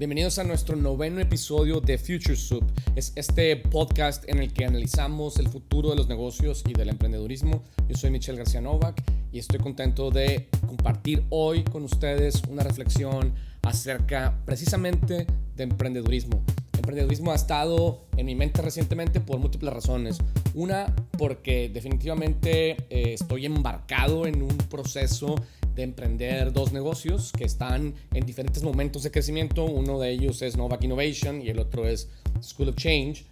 Bienvenidos 0.00 0.38
a 0.38 0.44
nuestro 0.44 0.76
noveno 0.76 1.20
episodio 1.20 1.78
de 1.78 1.98
Future 1.98 2.34
Soup. 2.34 2.64
Es 2.96 3.12
este 3.16 3.54
podcast 3.54 4.26
en 4.30 4.38
el 4.38 4.50
que 4.50 4.64
analizamos 4.64 5.38
el 5.38 5.46
futuro 5.46 5.90
de 5.90 5.96
los 5.96 6.08
negocios 6.08 6.64
y 6.66 6.72
del 6.72 6.88
emprendedurismo. 6.88 7.62
Yo 7.86 7.94
soy 7.94 8.08
Michelle 8.08 8.38
García 8.38 8.62
Novak 8.62 9.02
y 9.30 9.38
estoy 9.38 9.58
contento 9.58 10.10
de 10.10 10.48
compartir 10.66 11.26
hoy 11.28 11.64
con 11.64 11.84
ustedes 11.84 12.40
una 12.48 12.62
reflexión 12.62 13.34
acerca 13.60 14.40
precisamente 14.46 15.26
de 15.54 15.64
emprendedurismo. 15.64 16.46
Emprendedurismo 16.80 17.30
ha 17.30 17.34
estado 17.34 17.98
en 18.16 18.24
mi 18.24 18.34
mente 18.34 18.62
recientemente 18.62 19.20
por 19.20 19.38
múltiples 19.38 19.70
razones. 19.70 20.16
Una, 20.54 20.86
porque 21.18 21.68
definitivamente 21.68 22.70
eh, 22.88 23.12
estoy 23.12 23.44
embarcado 23.44 24.26
en 24.26 24.40
un 24.40 24.56
proceso 24.56 25.34
de 25.74 25.82
emprender 25.82 26.54
dos 26.54 26.72
negocios 26.72 27.32
que 27.36 27.44
están 27.44 27.92
en 28.14 28.24
diferentes 28.24 28.62
momentos 28.62 29.02
de 29.02 29.10
crecimiento. 29.10 29.66
Uno 29.66 30.00
de 30.00 30.10
ellos 30.10 30.40
es 30.40 30.56
Novak 30.56 30.82
Innovation 30.82 31.42
y 31.42 31.50
el 31.50 31.58
otro 31.58 31.86
es 31.86 32.08
School 32.42 32.70
of 32.70 32.76
Change. 32.76 33.26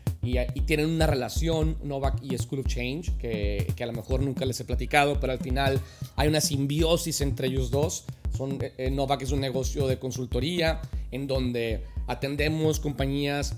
Y, 0.55 0.61
tienen 0.63 0.91
una 0.91 1.07
relación, 1.07 1.79
Novak 1.83 2.23
y 2.23 2.37
School 2.37 2.61
of 2.61 2.67
Change, 2.67 3.17
que, 3.19 3.67
que, 3.75 3.85
a 3.85 3.87
lo 3.87 3.93
mejor 3.93 4.21
nunca 4.21 4.45
les 4.45 4.61
he 4.61 4.65
platicado, 4.65 5.19
pero 5.21 5.33
al 5.33 5.39
final 5.39 5.81
hay 6.17 6.29
una 6.29 6.41
simbiosis 6.41 7.21
entre 7.21 7.49
ellos 7.49 7.71
dos. 7.71 8.05
Son, 8.37 8.59
eh, 8.61 8.73
eh, 8.77 8.91
Novak 8.91 9.23
es 9.23 9.33
un 9.33 9.41
negocio 9.41 9.87
de 9.87 9.99
consultoría 9.99 10.81
en 11.11 11.27
donde 11.27 11.85
atendemos 12.07 12.81
compañías 12.81 13.55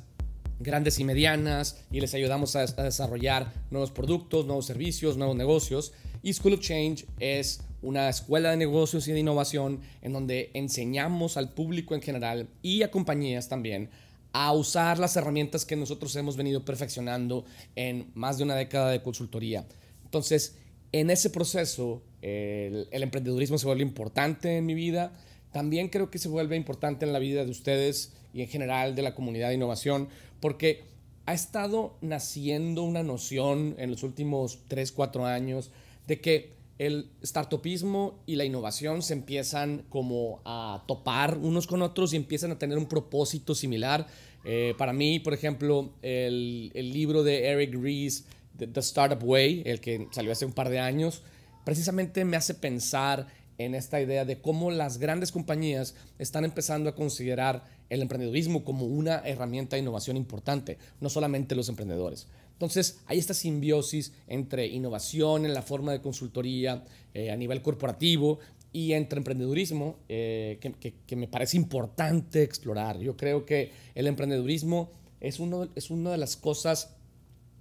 grandes 0.60 0.98
y 1.00 1.04
medianas 1.04 1.82
y 1.90 2.00
les 2.00 2.14
ayudamos 2.14 2.54
a, 2.54 2.60
a 2.60 2.82
desarrollar 2.84 3.52
nuevos 3.70 3.90
productos, 3.90 4.46
nuevos 4.46 4.66
servicios, 4.66 5.16
nuevos 5.16 5.36
negocios. 5.36 5.92
Y 6.22 6.32
School 6.32 6.54
of 6.54 6.60
Change 6.60 7.06
es 7.18 7.62
una 7.82 8.08
escuela 8.08 8.50
de 8.50 8.56
negocios 8.56 9.08
y 9.08 9.12
de 9.12 9.20
innovación 9.20 9.80
en 10.02 10.12
donde 10.12 10.50
enseñamos 10.54 11.36
al 11.36 11.50
público 11.50 11.94
en 11.94 12.02
general 12.02 12.48
y 12.62 12.82
a 12.82 12.90
compañías 12.90 13.48
también 13.48 13.90
a 14.32 14.52
usar 14.52 14.98
las 14.98 15.16
herramientas 15.16 15.64
que 15.64 15.76
nosotros 15.76 16.14
hemos 16.16 16.36
venido 16.36 16.64
perfeccionando 16.64 17.44
en 17.76 18.10
más 18.14 18.38
de 18.38 18.44
una 18.44 18.54
década 18.54 18.90
de 18.90 19.02
consultoría. 19.02 19.66
Entonces, 20.04 20.56
en 20.92 21.10
ese 21.10 21.30
proceso, 21.30 22.02
el, 22.22 22.88
el 22.90 23.02
emprendedurismo 23.02 23.58
se 23.58 23.66
vuelve 23.66 23.82
importante 23.82 24.56
en 24.56 24.66
mi 24.66 24.74
vida. 24.74 25.12
También 25.52 25.88
creo 25.88 26.10
que 26.10 26.18
se 26.18 26.28
vuelve 26.28 26.56
importante 26.56 27.04
en 27.04 27.12
la 27.12 27.18
vida 27.18 27.44
de 27.44 27.50
ustedes 27.50 28.12
y 28.32 28.42
en 28.42 28.48
general 28.48 28.94
de 28.94 29.02
la 29.02 29.14
comunidad 29.14 29.48
de 29.48 29.54
innovación, 29.54 30.08
porque 30.40 30.84
ha 31.26 31.34
estado 31.34 31.96
naciendo 32.00 32.82
una 32.82 33.02
noción 33.02 33.74
en 33.78 33.90
los 33.90 34.02
últimos 34.02 34.60
3, 34.68 34.92
4 34.92 35.26
años 35.26 35.70
de 36.06 36.20
que 36.20 36.59
el 36.80 37.10
startupismo 37.22 38.22
y 38.24 38.36
la 38.36 38.46
innovación 38.46 39.02
se 39.02 39.12
empiezan 39.12 39.84
como 39.90 40.40
a 40.46 40.82
topar 40.88 41.36
unos 41.36 41.66
con 41.66 41.82
otros 41.82 42.14
y 42.14 42.16
empiezan 42.16 42.52
a 42.52 42.58
tener 42.58 42.78
un 42.78 42.86
propósito 42.86 43.54
similar. 43.54 44.06
Eh, 44.46 44.74
para 44.78 44.94
mí, 44.94 45.20
por 45.20 45.34
ejemplo, 45.34 45.92
el, 46.00 46.70
el, 46.72 46.90
libro 46.90 47.22
de 47.22 47.48
Eric 47.48 47.74
Ries, 47.74 48.24
The 48.56 48.80
Startup 48.80 49.22
Way, 49.22 49.64
el 49.66 49.78
que 49.82 50.08
salió 50.10 50.32
hace 50.32 50.46
un 50.46 50.54
par 50.54 50.70
de 50.70 50.78
años, 50.78 51.22
precisamente 51.66 52.24
me 52.24 52.38
hace 52.38 52.54
pensar 52.54 53.26
en 53.58 53.74
esta 53.74 54.00
idea 54.00 54.24
de 54.24 54.40
cómo 54.40 54.70
las 54.70 54.96
grandes 54.96 55.32
compañías 55.32 55.94
están 56.18 56.46
empezando 56.46 56.88
a 56.88 56.94
considerar 56.94 57.62
el 57.90 58.02
emprendedurismo 58.02 58.64
como 58.64 58.86
una 58.86 59.18
herramienta 59.26 59.76
de 59.76 59.82
innovación 59.82 60.16
importante, 60.16 60.78
no 61.00 61.10
solamente 61.10 61.54
los 61.54 61.68
emprendedores. 61.68 62.28
Entonces, 62.52 63.00
hay 63.06 63.18
esta 63.18 63.34
simbiosis 63.34 64.12
entre 64.26 64.66
innovación 64.66 65.44
en 65.44 65.54
la 65.54 65.62
forma 65.62 65.92
de 65.92 66.00
consultoría 66.00 66.84
eh, 67.14 67.30
a 67.30 67.36
nivel 67.36 67.62
corporativo 67.62 68.38
y 68.72 68.92
entre 68.92 69.18
emprendedurismo 69.18 69.96
eh, 70.08 70.58
que, 70.60 71.16
me 71.16 71.26
parece 71.26 71.56
importante 71.56 72.42
explorar. 72.42 72.98
Yo 72.98 73.16
creo 73.16 73.44
que 73.44 73.72
el 73.94 74.06
emprendedurismo 74.06 74.90
es, 75.20 75.40
uno, 75.40 75.68
es 75.74 75.90
una 75.90 76.12
de 76.12 76.18
las 76.18 76.36
cosas 76.36 76.94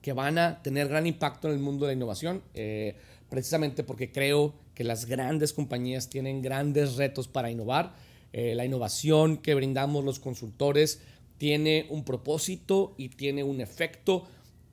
que 0.01 0.13
van 0.13 0.37
a 0.37 0.61
tener 0.61 0.87
gran 0.87 1.07
impacto 1.07 1.47
en 1.47 1.55
el 1.55 1.59
mundo 1.59 1.85
de 1.85 1.93
la 1.93 1.97
innovación, 1.97 2.43
eh, 2.53 2.95
precisamente 3.29 3.83
porque 3.83 4.11
creo 4.11 4.53
que 4.75 4.83
las 4.83 5.05
grandes 5.05 5.53
compañías 5.53 6.09
tienen 6.09 6.41
grandes 6.41 6.95
retos 6.95 7.27
para 7.27 7.49
innovar. 7.49 7.93
La 8.33 8.65
innovación 8.65 9.37
que 9.37 9.55
brindamos 9.55 10.05
los 10.05 10.19
consultores 10.19 11.01
tiene 11.37 11.87
un 11.89 12.03
propósito 12.03 12.93
y 12.97 13.09
tiene 13.09 13.43
un 13.43 13.61
efecto 13.61 14.27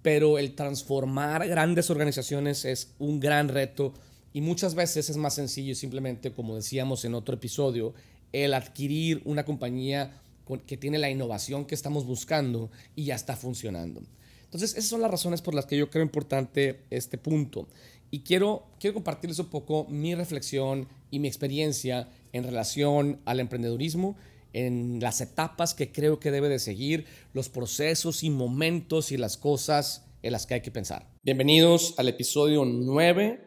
pero 0.06 0.38
el 0.38 0.54
transformar 0.54 1.48
grandes 1.48 1.90
organizaciones 1.90 2.64
es 2.64 2.94
un 3.00 3.18
gran 3.18 3.48
reto 3.48 3.92
y 4.32 4.40
muchas 4.40 4.76
veces 4.76 5.10
es 5.10 5.16
más 5.16 5.34
sencillo 5.34 5.74
simplemente, 5.74 6.30
como 6.30 6.54
decíamos 6.54 7.04
en 7.04 7.12
otro 7.12 7.34
episodio, 7.34 7.92
el 8.32 8.54
adquirir 8.54 9.20
una 9.24 9.44
compañía 9.44 10.22
que 10.64 10.76
tiene 10.76 10.98
la 10.98 11.10
innovación 11.10 11.64
que 11.64 11.74
estamos 11.74 12.06
buscando 12.06 12.70
y 12.94 13.06
ya 13.06 13.16
está 13.16 13.34
funcionando. 13.34 14.00
Entonces, 14.44 14.74
esas 14.74 14.90
son 14.90 15.00
las 15.00 15.10
razones 15.10 15.42
por 15.42 15.56
las 15.56 15.66
que 15.66 15.76
yo 15.76 15.90
creo 15.90 16.04
importante 16.04 16.82
este 16.90 17.18
punto. 17.18 17.66
Y 18.10 18.20
quiero, 18.20 18.66
quiero 18.78 18.94
compartirles 18.94 19.38
un 19.38 19.46
poco 19.46 19.86
mi 19.88 20.14
reflexión 20.14 20.88
y 21.10 21.18
mi 21.18 21.28
experiencia 21.28 22.08
en 22.32 22.44
relación 22.44 23.20
al 23.24 23.40
emprendedurismo 23.40 24.16
en 24.52 25.00
las 25.00 25.20
etapas 25.20 25.74
que 25.74 25.92
creo 25.92 26.18
que 26.18 26.30
debe 26.30 26.48
de 26.48 26.58
seguir, 26.58 27.04
los 27.34 27.50
procesos 27.50 28.22
y 28.22 28.30
momentos 28.30 29.12
y 29.12 29.18
las 29.18 29.36
cosas 29.36 30.06
en 30.22 30.32
las 30.32 30.46
que 30.46 30.54
hay 30.54 30.60
que 30.62 30.70
pensar. 30.70 31.06
Bienvenidos 31.22 31.94
al 31.98 32.08
episodio 32.08 32.64
9, 32.64 33.40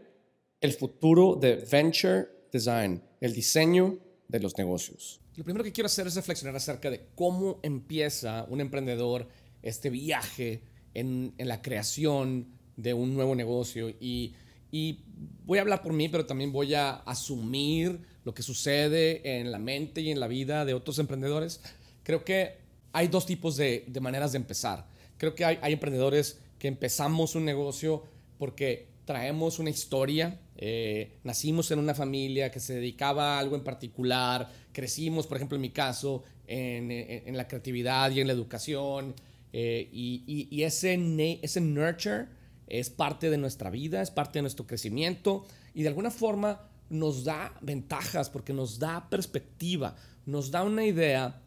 el 0.61 0.73
futuro 0.73 1.35
de 1.35 1.65
Venture 1.71 2.27
Design, 2.51 3.01
el 3.21 3.33
diseño 3.33 3.97
de 4.27 4.39
los 4.39 4.55
negocios. 4.57 5.19
Lo 5.35 5.43
primero 5.43 5.63
que 5.63 5.71
quiero 5.71 5.87
hacer 5.87 6.05
es 6.05 6.15
reflexionar 6.15 6.55
acerca 6.55 6.91
de 6.91 7.07
cómo 7.15 7.59
empieza 7.63 8.45
un 8.49 8.61
emprendedor 8.61 9.27
este 9.63 9.89
viaje 9.89 10.61
en, 10.93 11.33
en 11.37 11.47
la 11.47 11.61
creación 11.61 12.49
de 12.75 12.93
un 12.93 13.15
nuevo 13.15 13.33
negocio 13.35 13.89
y, 13.89 14.35
y 14.71 14.99
voy 15.45 15.57
a 15.57 15.61
hablar 15.61 15.81
por 15.81 15.93
mí, 15.93 16.09
pero 16.09 16.25
también 16.25 16.51
voy 16.51 16.73
a 16.73 16.91
asumir 16.91 17.99
lo 18.23 18.33
que 18.33 18.43
sucede 18.43 19.39
en 19.39 19.51
la 19.51 19.59
mente 19.59 20.01
y 20.01 20.11
en 20.11 20.19
la 20.19 20.27
vida 20.27 20.65
de 20.65 20.73
otros 20.73 20.99
emprendedores, 20.99 21.61
creo 22.03 22.23
que 22.23 22.57
hay 22.91 23.07
dos 23.07 23.25
tipos 23.25 23.57
de, 23.57 23.85
maneras 24.01 24.31
de 24.33 24.37
empezar. 24.37 24.85
Creo 25.17 25.35
que 25.35 25.45
hay, 25.45 25.73
emprendedores 25.73 26.39
que 26.57 26.67
empezamos 26.67 27.35
un 27.35 27.45
negocio 27.45 28.03
porque 28.37 28.87
traemos 29.05 29.59
una 29.59 29.69
historia, 29.69 30.39
eh, 30.57 31.13
nacimos 31.23 31.71
en 31.71 31.79
una 31.79 31.95
familia 31.95 32.51
que 32.51 32.59
se 32.59 32.75
dedicaba 32.75 33.35
a 33.35 33.39
algo 33.39 33.55
en 33.55 33.63
particular, 33.63 34.51
crecimos, 34.71 35.25
por 35.25 35.37
ejemplo, 35.37 35.55
en 35.55 35.61
mi 35.61 35.71
caso, 35.71 36.23
en, 36.47 37.35
la 37.35 37.47
creatividad 37.47 38.11
y 38.11 38.21
en 38.21 38.27
la 38.27 38.33
educación, 38.33 39.13
eh, 39.51 39.89
y, 39.91 40.61
ese, 40.61 41.39
ese 41.41 41.61
nurture 41.61 42.27
es 42.69 42.89
parte 42.89 43.29
de 43.29 43.37
nuestra 43.37 43.69
vida, 43.69 44.01
es 44.01 44.11
parte 44.11 44.39
de 44.39 44.43
nuestro 44.43 44.65
crecimiento, 44.65 45.45
y 45.73 45.81
de 45.81 45.89
alguna 45.89 46.11
forma 46.11 46.61
nos 46.89 47.23
da 47.23 47.53
ventajas, 47.61 48.29
porque 48.29 48.53
nos 48.53 48.79
da 48.79 49.09
perspectiva, 49.09 49.95
nos 50.25 50.51
da 50.51 50.63
una 50.63 50.85
idea, 50.85 51.41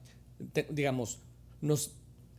digamos, 0.70 1.18
nos, 1.60 1.92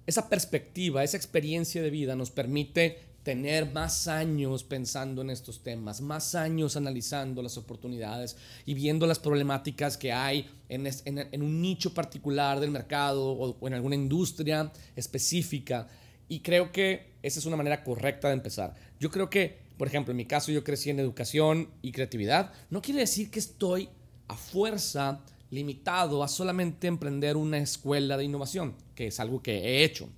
esa 0.06 0.30
perspectiva, 0.30 1.04
esa 1.04 1.18
experiencia 1.18 1.82
de 1.82 1.90
vida 1.90 2.16
nos 2.16 2.32
permite 2.32 3.14
tener 3.24 3.72
más 3.72 4.08
años 4.08 4.66
pensando 4.66 5.22
en 5.22 5.30
estos 5.30 5.64
temas, 5.64 6.02
más 6.02 6.36
años 6.36 6.76
analizando 6.76 7.42
las 7.42 7.58
oportunidades 7.58 8.36
y 8.66 8.74
viendo 8.74 9.08
las 9.08 9.18
problemáticas 9.18 9.98
que 9.98 10.12
hay 10.12 10.50
en, 10.68 10.88
en, 11.06 11.42
un 11.42 11.62
nicho 11.62 11.94
particular 11.94 12.60
del 12.60 12.70
mercado 12.70 13.26
o, 13.26 13.58
o 13.58 13.68
en 13.68 13.74
alguna 13.74 13.96
industria 13.96 14.72
específica. 14.96 15.88
Y 16.34 16.40
creo 16.40 16.72
que 16.72 17.14
esa 17.22 17.40
es 17.40 17.46
una 17.46 17.58
manera 17.58 17.84
correcta 17.84 18.28
de 18.28 18.34
empezar. 18.34 18.74
Yo 19.00 19.12
creo 19.12 19.30
que 19.30 19.64
por 19.78 19.88
ejemplo, 19.88 20.12
en 20.12 20.18
mi 20.18 20.26
caso 20.26 20.52
yo 20.52 20.64
crecí 20.64 20.90
en 20.90 21.00
educación 21.00 21.70
y 21.82 21.92
creatividad, 21.92 22.54
no 22.70 22.82
quiere 22.82 23.02
decir 23.02 23.32
que 23.32 23.40
estoy 23.40 23.90
a 24.28 24.36
fuerza 24.36 25.22
limitado 25.50 26.24
a 26.24 26.28
solamente 26.28 26.88
emprender 26.88 27.38
una 27.38 27.58
escuela 27.58 28.18
de 28.18 28.24
innovación, 28.24 28.76
que 28.96 29.08
es 29.08 29.20
algo 29.20 29.42
que 29.42 29.58
he 29.58 29.84
hecho, 29.84 30.10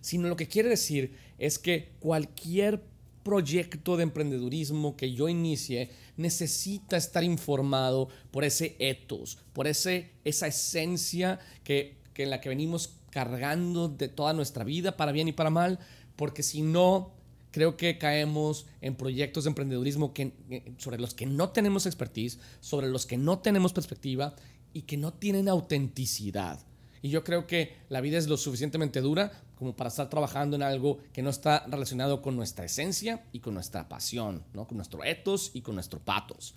sino 0.00 0.28
lo 0.28 0.36
que 0.36 0.48
quiere 0.48 0.68
decir 0.68 1.14
es 1.38 1.58
que 1.58 1.90
cualquier 2.00 2.82
proyecto 3.22 3.96
de 3.96 4.04
emprendedurismo 4.04 4.96
que 4.96 5.12
yo 5.12 5.28
inicie 5.28 5.90
necesita 6.16 6.96
estar 6.96 7.22
informado 7.22 8.08
por 8.30 8.44
ese 8.44 8.76
ethos, 8.78 9.38
por 9.52 9.66
ese, 9.66 10.12
esa 10.24 10.46
esencia 10.46 11.38
que, 11.64 11.98
que 12.14 12.22
en 12.22 12.30
la 12.30 12.40
que 12.40 12.48
venimos 12.48 12.99
cargando 13.10 13.88
de 13.88 14.08
toda 14.08 14.32
nuestra 14.32 14.64
vida, 14.64 14.96
para 14.96 15.12
bien 15.12 15.28
y 15.28 15.32
para 15.32 15.50
mal, 15.50 15.78
porque 16.16 16.42
si 16.42 16.62
no, 16.62 17.12
creo 17.50 17.76
que 17.76 17.98
caemos 17.98 18.66
en 18.80 18.94
proyectos 18.94 19.44
de 19.44 19.50
emprendedurismo 19.50 20.12
eh, 20.16 20.72
sobre 20.78 20.98
los 20.98 21.14
que 21.14 21.26
no 21.26 21.50
tenemos 21.50 21.86
expertise, 21.86 22.38
sobre 22.60 22.88
los 22.88 23.06
que 23.06 23.16
no 23.16 23.38
tenemos 23.40 23.72
perspectiva 23.72 24.34
y 24.72 24.82
que 24.82 24.96
no 24.96 25.12
tienen 25.12 25.48
autenticidad. 25.48 26.60
Y 27.02 27.08
yo 27.08 27.24
creo 27.24 27.46
que 27.46 27.76
la 27.88 28.00
vida 28.00 28.18
es 28.18 28.28
lo 28.28 28.36
suficientemente 28.36 29.00
dura 29.00 29.32
como 29.56 29.74
para 29.74 29.88
estar 29.88 30.08
trabajando 30.08 30.56
en 30.56 30.62
algo 30.62 30.98
que 31.12 31.22
no 31.22 31.30
está 31.30 31.64
relacionado 31.66 32.22
con 32.22 32.36
nuestra 32.36 32.64
esencia 32.64 33.24
y 33.32 33.40
con 33.40 33.54
nuestra 33.54 33.88
pasión, 33.88 34.42
¿no? 34.54 34.66
con 34.66 34.76
nuestro 34.76 35.02
ethos 35.04 35.50
y 35.54 35.62
con 35.62 35.74
nuestro 35.74 35.98
patos. 35.98 36.54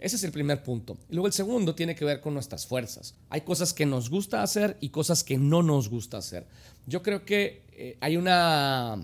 Ese 0.00 0.16
es 0.16 0.24
el 0.24 0.32
primer 0.32 0.62
punto. 0.62 0.96
Y 1.10 1.14
luego 1.14 1.26
el 1.26 1.32
segundo 1.32 1.74
tiene 1.74 1.94
que 1.94 2.06
ver 2.06 2.20
con 2.20 2.32
nuestras 2.32 2.66
fuerzas. 2.66 3.14
Hay 3.28 3.42
cosas 3.42 3.74
que 3.74 3.84
nos 3.84 4.08
gusta 4.08 4.42
hacer 4.42 4.78
y 4.80 4.88
cosas 4.88 5.22
que 5.22 5.36
no 5.36 5.62
nos 5.62 5.90
gusta 5.90 6.16
hacer. 6.16 6.46
Yo 6.86 7.02
creo 7.02 7.24
que 7.24 7.62
eh, 7.72 7.98
hay 8.00 8.16
una 8.16 8.98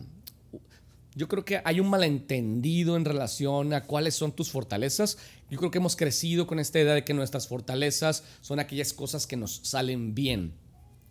yo 1.14 1.28
creo 1.28 1.46
que 1.46 1.62
hay 1.64 1.80
un 1.80 1.88
malentendido 1.88 2.96
en 2.96 3.06
relación 3.06 3.72
a 3.72 3.84
cuáles 3.84 4.14
son 4.14 4.32
tus 4.32 4.50
fortalezas. 4.50 5.16
Yo 5.50 5.58
creo 5.58 5.70
que 5.70 5.78
hemos 5.78 5.96
crecido 5.96 6.46
con 6.46 6.58
esta 6.58 6.78
idea 6.78 6.92
de 6.92 7.04
que 7.04 7.14
nuestras 7.14 7.48
fortalezas 7.48 8.22
son 8.42 8.60
aquellas 8.60 8.92
cosas 8.92 9.26
que 9.26 9.36
nos 9.36 9.60
salen 9.64 10.14
bien. 10.14 10.52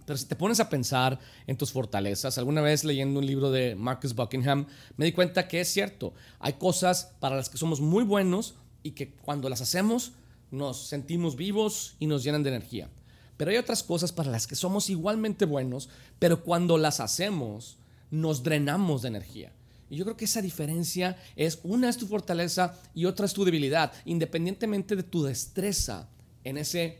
Pero 0.06 0.18
si 0.18 0.26
te 0.26 0.36
pones 0.36 0.60
a 0.60 0.70
pensar 0.70 1.20
en 1.48 1.58
tus 1.58 1.72
fortalezas, 1.72 2.38
alguna 2.38 2.62
vez 2.62 2.84
leyendo 2.84 3.20
un 3.20 3.26
libro 3.26 3.50
de 3.50 3.76
Marcus 3.76 4.14
Buckingham, 4.14 4.68
me 4.96 5.06
di 5.06 5.12
cuenta 5.12 5.48
que 5.48 5.62
es 5.62 5.70
cierto. 5.70 6.14
Hay 6.40 6.54
cosas 6.54 7.16
para 7.20 7.36
las 7.36 7.50
que 7.50 7.58
somos 7.58 7.82
muy 7.82 8.04
buenos 8.04 8.56
y 8.86 8.92
que 8.92 9.10
cuando 9.10 9.50
las 9.50 9.62
hacemos 9.62 10.12
nos 10.52 10.88
sentimos 10.88 11.36
vivos 11.36 11.96
y 12.00 12.06
nos 12.06 12.24
llenan 12.24 12.44
de 12.44 12.52
energía. 12.52 12.88
Pero 13.36 13.50
hay 13.50 13.58
otras 13.58 13.82
cosas 13.82 14.12
para 14.12 14.30
las 14.30 14.46
que 14.46 14.56
somos 14.56 14.92
igualmente 14.92 15.46
buenos, 15.46 15.90
pero 16.20 16.44
cuando 16.44 16.78
las 16.78 17.00
hacemos 17.00 17.78
nos 18.12 18.44
drenamos 18.44 19.02
de 19.02 19.08
energía. 19.08 19.52
Y 19.90 19.98
yo 19.98 20.06
creo 20.06 20.16
que 20.16 20.26
esa 20.26 20.42
diferencia 20.42 21.18
es, 21.36 21.60
una 21.64 21.90
es 21.90 21.98
tu 21.98 22.06
fortaleza 22.06 22.80
y 22.94 23.06
otra 23.06 23.26
es 23.26 23.34
tu 23.34 23.44
debilidad, 23.44 23.92
independientemente 24.06 24.96
de 24.96 25.04
tu 25.04 25.24
destreza 25.24 26.08
en 26.44 26.58
ese, 26.58 27.00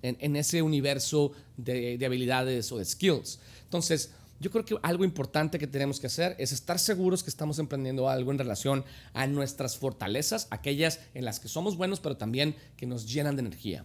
en, 0.00 0.36
ese 0.36 0.62
universo 0.62 1.32
de, 1.58 1.98
de 1.98 2.06
habilidades 2.06 2.72
o 2.72 2.78
de 2.78 2.86
skills. 2.86 3.40
Entonces, 3.64 4.10
yo 4.40 4.50
creo 4.50 4.64
que 4.64 4.76
algo 4.82 5.04
importante 5.04 5.58
que 5.58 5.66
tenemos 5.66 6.00
que 6.00 6.06
hacer 6.06 6.34
es 6.38 6.50
estar 6.50 6.78
seguros 6.78 7.22
que 7.22 7.30
estamos 7.30 7.58
emprendiendo 7.58 8.08
algo 8.08 8.32
en 8.32 8.38
relación 8.38 8.84
a 9.12 9.26
nuestras 9.26 9.76
fortalezas, 9.76 10.48
aquellas 10.50 11.00
en 11.12 11.26
las 11.26 11.38
que 11.38 11.48
somos 11.48 11.76
buenos, 11.76 12.00
pero 12.00 12.16
también 12.16 12.56
que 12.76 12.86
nos 12.86 13.06
llenan 13.06 13.36
de 13.36 13.40
energía. 13.40 13.84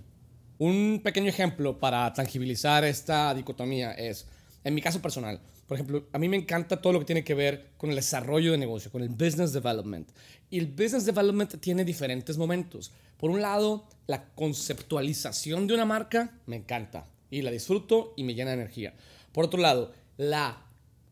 Un 0.57 1.01
pequeño 1.03 1.27
ejemplo 1.27 1.77
para 1.77 2.11
tangibilizar 2.13 2.85
esta 2.85 3.33
dicotomía 3.33 3.91
es, 3.91 4.25
en 4.63 4.73
mi 4.73 4.81
caso 4.81 5.01
personal, 5.01 5.41
por 5.67 5.75
ejemplo, 5.75 6.07
a 6.13 6.19
mí 6.19 6.29
me 6.29 6.37
encanta 6.37 6.81
todo 6.81 6.93
lo 6.93 6.99
que 6.99 7.05
tiene 7.05 7.23
que 7.23 7.33
ver 7.33 7.71
con 7.77 7.89
el 7.89 7.95
desarrollo 7.97 8.51
de 8.51 8.57
negocio, 8.57 8.91
con 8.91 9.01
el 9.01 9.09
business 9.09 9.51
development. 9.51 10.09
Y 10.49 10.59
el 10.59 10.67
business 10.67 11.05
development 11.05 11.55
tiene 11.59 11.83
diferentes 11.83 12.37
momentos. 12.37 12.93
Por 13.17 13.31
un 13.31 13.41
lado, 13.41 13.87
la 14.07 14.25
conceptualización 14.35 15.67
de 15.67 15.73
una 15.73 15.85
marca 15.85 16.39
me 16.45 16.55
encanta 16.55 17.07
y 17.31 17.41
la 17.41 17.51
disfruto 17.51 18.13
y 18.15 18.23
me 18.23 18.35
llena 18.35 18.51
de 18.51 18.57
energía. 18.57 18.93
Por 19.31 19.45
otro 19.45 19.59
lado, 19.59 19.91
la 20.17 20.61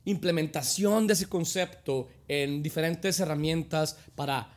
implementación 0.05 1.07
de 1.07 1.13
ese 1.13 1.27
concepto 1.27 2.09
en 2.27 2.61
diferentes 2.61 3.19
herramientas 3.19 3.97
para 4.15 4.49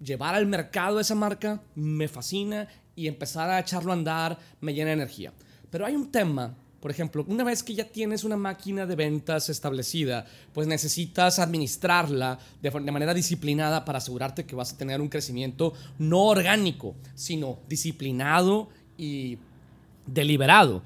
llevar 0.00 0.34
al 0.34 0.46
mercado 0.46 1.00
esa 1.00 1.14
marca 1.14 1.62
me 1.74 2.08
fascina 2.08 2.68
y 2.96 3.06
empezar 3.06 3.50
a 3.50 3.60
echarlo 3.60 3.92
a 3.92 3.94
andar 3.94 4.38
me 4.60 4.72
llena 4.72 4.88
de 4.88 4.94
energía. 4.94 5.32
Pero 5.70 5.86
hay 5.86 5.94
un 5.94 6.10
tema 6.10 6.56
por 6.84 6.90
ejemplo, 6.90 7.24
una 7.28 7.44
vez 7.44 7.62
que 7.62 7.74
ya 7.74 7.84
tienes 7.84 8.24
una 8.24 8.36
máquina 8.36 8.84
de 8.84 8.94
ventas 8.94 9.48
establecida, 9.48 10.26
pues 10.52 10.68
necesitas 10.68 11.38
administrarla 11.38 12.38
de, 12.60 12.70
manera 12.70 13.14
disciplinada 13.14 13.86
para 13.86 13.96
asegurarte 13.96 14.44
que 14.44 14.54
vas 14.54 14.74
a 14.74 14.76
tener 14.76 15.00
un 15.00 15.08
crecimiento 15.08 15.72
no 15.98 16.24
orgánico, 16.24 16.94
sino 17.14 17.58
disciplinado 17.70 18.68
y 18.98 19.38
deliberado. 20.04 20.82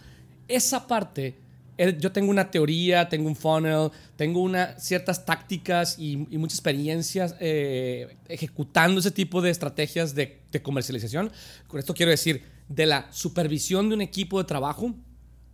Esa 0.47 0.87
parte 0.87 1.35
yo 1.79 2.11
tengo 2.11 2.31
una 2.31 2.51
teoría, 2.51 3.09
tengo 3.09 3.29
un 3.29 3.37
funnel, 3.37 3.91
tengo 4.17 4.41
una, 4.41 4.79
ciertas 4.81 5.25
tácticas 5.25 5.99
y, 5.99 6.17
muchas 6.17 6.59
experiencias 6.59 7.37
eh, 7.39 8.17
ejecutando 8.29 8.99
ese 9.01 9.13
tipo 9.13 9.41
de 9.41 9.51
estrategias 9.51 10.15
de, 10.15 10.41
de, 10.51 10.63
comercialización. 10.63 11.31
Con 11.69 11.79
esto 11.79 11.95
quiero 11.95 12.11
decir, 12.11 12.43
de 12.69 12.87
la 12.87 13.07
supervisión 13.13 13.89
de 13.89 13.95
un 13.95 14.01
equipo 14.01 14.39
de 14.39 14.45
trabajo 14.45 14.95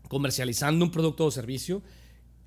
comercializando 0.09 0.85
un 0.85 0.91
producto 0.91 1.27
o 1.27 1.31
servicio, 1.31 1.83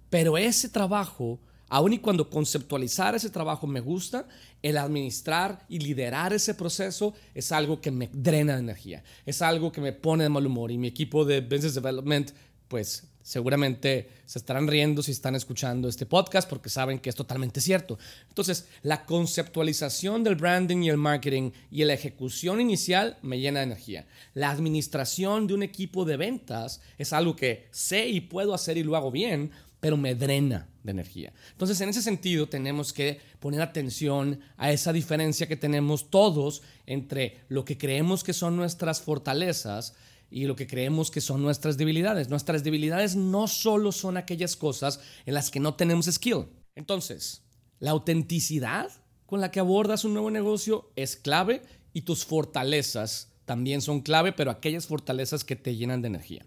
pero 0.10 0.38
ese 0.38 0.70
trabajo, 0.70 1.40
aun 1.70 1.94
y 1.94 2.00
cuando 2.00 2.30
conceptualizar 2.30 3.14
ese 3.14 3.30
trabajo 3.30 3.68
me 3.68 3.80
gusta, 3.80 4.28
el 4.64 4.78
administrar 4.78 5.66
y 5.70 5.80
liderar 5.80 6.34
ese 6.34 6.54
proceso 6.54 7.14
es 7.36 7.52
algo 7.52 7.80
que 7.80 7.92
me 7.92 8.10
drena 8.12 8.54
de 8.54 8.60
energía, 8.60 9.04
es 9.26 9.42
algo 9.42 9.72
que 9.72 9.82
me 9.82 9.94
pone 9.94 10.24
de 10.24 10.30
mal 10.30 10.46
humor 10.46 10.72
y 10.72 10.78
mi 10.78 10.88
equipo 10.88 11.26
de 11.26 11.42
Business 11.42 11.76
Development, 11.76 12.32
pues 12.68 13.08
seguramente 13.28 14.10
se 14.26 14.40
estarán 14.40 14.70
riendo 14.70 15.04
si 15.04 15.12
están 15.12 15.36
escuchando 15.36 15.90
este 15.90 16.06
podcast 16.06 16.50
porque 16.50 16.70
saben 16.70 16.98
que 16.98 17.10
es 17.10 17.16
totalmente 17.16 17.60
cierto. 17.60 18.00
Entonces, 18.30 18.70
la 18.84 19.04
conceptualización 19.04 20.24
del 20.24 20.36
branding 20.36 20.84
y 20.84 20.90
el 20.90 20.96
marketing 20.96 21.52
y 21.70 21.84
la 21.84 21.94
ejecución 21.94 22.62
inicial 22.62 23.18
me 23.22 23.38
llena 23.38 23.60
de 23.60 23.66
energía. 23.66 24.08
La 24.34 24.50
administración 24.50 25.46
de 25.46 25.56
un 25.56 25.64
equipo 25.64 26.06
de 26.06 26.16
ventas 26.16 26.80
es 26.98 27.12
algo 27.12 27.36
que 27.36 27.68
sé 27.70 28.08
y 28.08 28.22
puedo 28.22 28.54
hacer 28.54 28.78
y 28.78 28.84
lo 28.84 28.96
hago 28.96 29.12
bien, 29.12 29.52
pero 29.82 29.98
me 29.98 30.16
drena 30.16 30.70
de 30.84 30.92
energía. 30.92 31.34
Entonces, 31.52 31.82
en 31.82 31.90
ese 31.90 32.02
sentido, 32.02 32.48
tenemos 32.48 32.94
que 32.94 33.20
poner 33.42 33.62
atención 33.62 34.40
a 34.56 34.72
esa 34.72 34.94
diferencia 34.94 35.50
que 35.50 35.58
tenemos 35.58 36.10
todos 36.10 36.62
entre 36.86 37.40
lo 37.50 37.66
que 37.66 37.78
creemos 37.78 38.24
que 38.24 38.32
son 38.32 38.56
nuestras 38.56 39.02
fortalezas 39.02 39.96
y 40.30 40.46
lo 40.46 40.56
que 40.56 40.68
creemos 40.68 41.12
que 41.12 41.22
son 41.22 41.42
nuestras 41.42 41.78
debilidades. 41.78 42.30
Nuestras 42.30 42.64
debilidades 42.64 43.16
no 43.16 43.48
solo 43.48 43.92
son 43.92 44.18
aquellas 44.18 44.56
cosas 44.56 45.00
en 45.26 45.34
las 45.34 45.52
que 45.52 45.60
no 45.60 45.76
tenemos 45.76 46.06
skill. 46.06 46.48
Entonces, 46.76 47.44
la 47.80 47.92
autenticidad 47.92 48.90
con 49.26 49.42
la 49.42 49.52
que 49.52 49.60
abordas 49.60 50.06
un 50.06 50.14
nuevo 50.14 50.32
negocio 50.32 50.92
es 50.96 51.16
clave 51.16 51.62
y 51.94 52.02
tus 52.02 52.26
fortalezas 52.26 53.32
también 53.46 53.82
son 53.82 54.02
clave, 54.02 54.34
pero 54.34 54.52
aquellas 54.52 54.88
fortalezas 54.88 55.44
que 55.44 55.56
te 55.56 55.76
llenan 55.76 56.02
de 56.02 56.10
energía. 56.10 56.46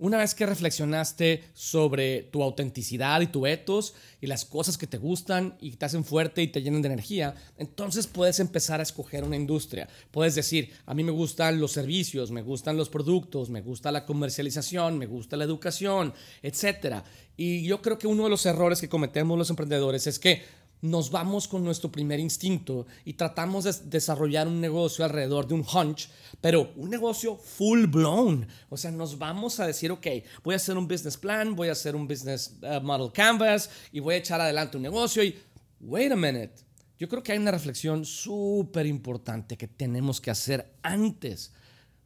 Una 0.00 0.18
vez 0.18 0.32
que 0.36 0.46
reflexionaste 0.46 1.42
sobre 1.54 2.22
tu 2.22 2.44
autenticidad 2.44 3.20
y 3.20 3.26
tu 3.26 3.48
etos 3.48 3.94
y 4.20 4.28
las 4.28 4.44
cosas 4.44 4.78
que 4.78 4.86
te 4.86 4.96
gustan 4.96 5.56
y 5.60 5.72
te 5.72 5.86
hacen 5.86 6.04
fuerte 6.04 6.40
y 6.40 6.46
te 6.46 6.62
llenan 6.62 6.82
de 6.82 6.86
energía, 6.86 7.34
entonces 7.56 8.06
puedes 8.06 8.38
empezar 8.38 8.78
a 8.78 8.84
escoger 8.84 9.24
una 9.24 9.34
industria. 9.34 9.88
Puedes 10.12 10.36
decir, 10.36 10.70
a 10.86 10.94
mí 10.94 11.02
me 11.02 11.10
gustan 11.10 11.58
los 11.58 11.72
servicios, 11.72 12.30
me 12.30 12.42
gustan 12.42 12.76
los 12.76 12.88
productos, 12.88 13.50
me 13.50 13.60
gusta 13.60 13.90
la 13.90 14.06
comercialización, 14.06 14.98
me 14.98 15.06
gusta 15.06 15.36
la 15.36 15.42
educación, 15.42 16.14
etc. 16.42 17.02
Y 17.36 17.64
yo 17.64 17.82
creo 17.82 17.98
que 17.98 18.06
uno 18.06 18.22
de 18.22 18.30
los 18.30 18.46
errores 18.46 18.80
que 18.80 18.88
cometemos 18.88 19.36
los 19.36 19.50
emprendedores 19.50 20.06
es 20.06 20.20
que 20.20 20.42
nos 20.80 21.10
vamos 21.10 21.48
con 21.48 21.64
nuestro 21.64 21.90
primer 21.90 22.20
instinto 22.20 22.86
y 23.04 23.14
tratamos 23.14 23.64
de 23.64 23.72
desarrollar 23.88 24.46
un 24.46 24.60
negocio 24.60 25.04
alrededor 25.04 25.46
de 25.46 25.54
un 25.54 25.64
hunch, 25.64 26.08
pero 26.40 26.72
un 26.76 26.90
negocio 26.90 27.36
full 27.36 27.86
blown. 27.86 28.46
O 28.68 28.76
sea, 28.76 28.90
nos 28.90 29.18
vamos 29.18 29.58
a 29.60 29.66
decir, 29.66 29.90
ok, 29.90 30.06
voy 30.44 30.54
a 30.54 30.56
hacer 30.56 30.76
un 30.76 30.86
business 30.86 31.16
plan, 31.16 31.56
voy 31.56 31.68
a 31.68 31.72
hacer 31.72 31.96
un 31.96 32.06
business 32.06 32.56
uh, 32.62 32.80
model 32.80 33.12
canvas 33.12 33.70
y 33.92 34.00
voy 34.00 34.14
a 34.14 34.18
echar 34.18 34.40
adelante 34.40 34.76
un 34.76 34.82
negocio 34.82 35.24
y, 35.24 35.36
wait 35.80 36.12
a 36.12 36.16
minute, 36.16 36.54
yo 36.98 37.08
creo 37.08 37.22
que 37.22 37.32
hay 37.32 37.38
una 37.38 37.52
reflexión 37.52 38.04
súper 38.04 38.86
importante 38.86 39.56
que 39.56 39.68
tenemos 39.68 40.20
que 40.20 40.30
hacer 40.30 40.74
antes, 40.82 41.52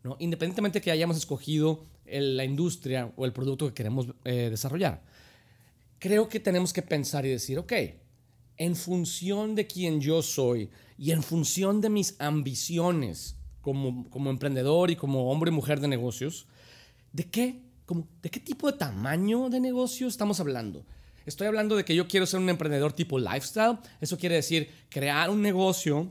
¿no? 0.02 0.16
independientemente 0.18 0.80
que 0.80 0.90
hayamos 0.90 1.16
escogido 1.16 1.86
la 2.04 2.44
industria 2.44 3.10
o 3.16 3.24
el 3.24 3.32
producto 3.32 3.68
que 3.68 3.74
queremos 3.74 4.08
eh, 4.24 4.48
desarrollar. 4.50 5.02
Creo 5.98 6.28
que 6.28 6.40
tenemos 6.40 6.72
que 6.72 6.82
pensar 6.82 7.24
y 7.24 7.30
decir, 7.30 7.58
ok, 7.58 7.72
en 8.56 8.76
función 8.76 9.54
de 9.54 9.66
quién 9.66 10.00
yo 10.00 10.22
soy 10.22 10.70
y 10.98 11.10
en 11.10 11.22
función 11.22 11.80
de 11.80 11.90
mis 11.90 12.14
ambiciones 12.18 13.36
como, 13.60 14.08
como 14.10 14.30
emprendedor 14.30 14.90
y 14.90 14.96
como 14.96 15.30
hombre 15.30 15.50
y 15.50 15.54
mujer 15.54 15.80
de 15.80 15.88
negocios, 15.88 16.46
¿de 17.12 17.24
qué, 17.24 17.62
como, 17.86 18.08
¿de 18.22 18.30
qué 18.30 18.40
tipo 18.40 18.70
de 18.70 18.78
tamaño 18.78 19.48
de 19.48 19.60
negocio 19.60 20.08
estamos 20.08 20.40
hablando? 20.40 20.84
Estoy 21.24 21.46
hablando 21.46 21.76
de 21.76 21.84
que 21.84 21.94
yo 21.94 22.08
quiero 22.08 22.26
ser 22.26 22.40
un 22.40 22.48
emprendedor 22.48 22.92
tipo 22.92 23.18
lifestyle. 23.18 23.78
Eso 24.00 24.18
quiere 24.18 24.34
decir 24.36 24.68
crear 24.88 25.30
un 25.30 25.40
negocio 25.40 26.10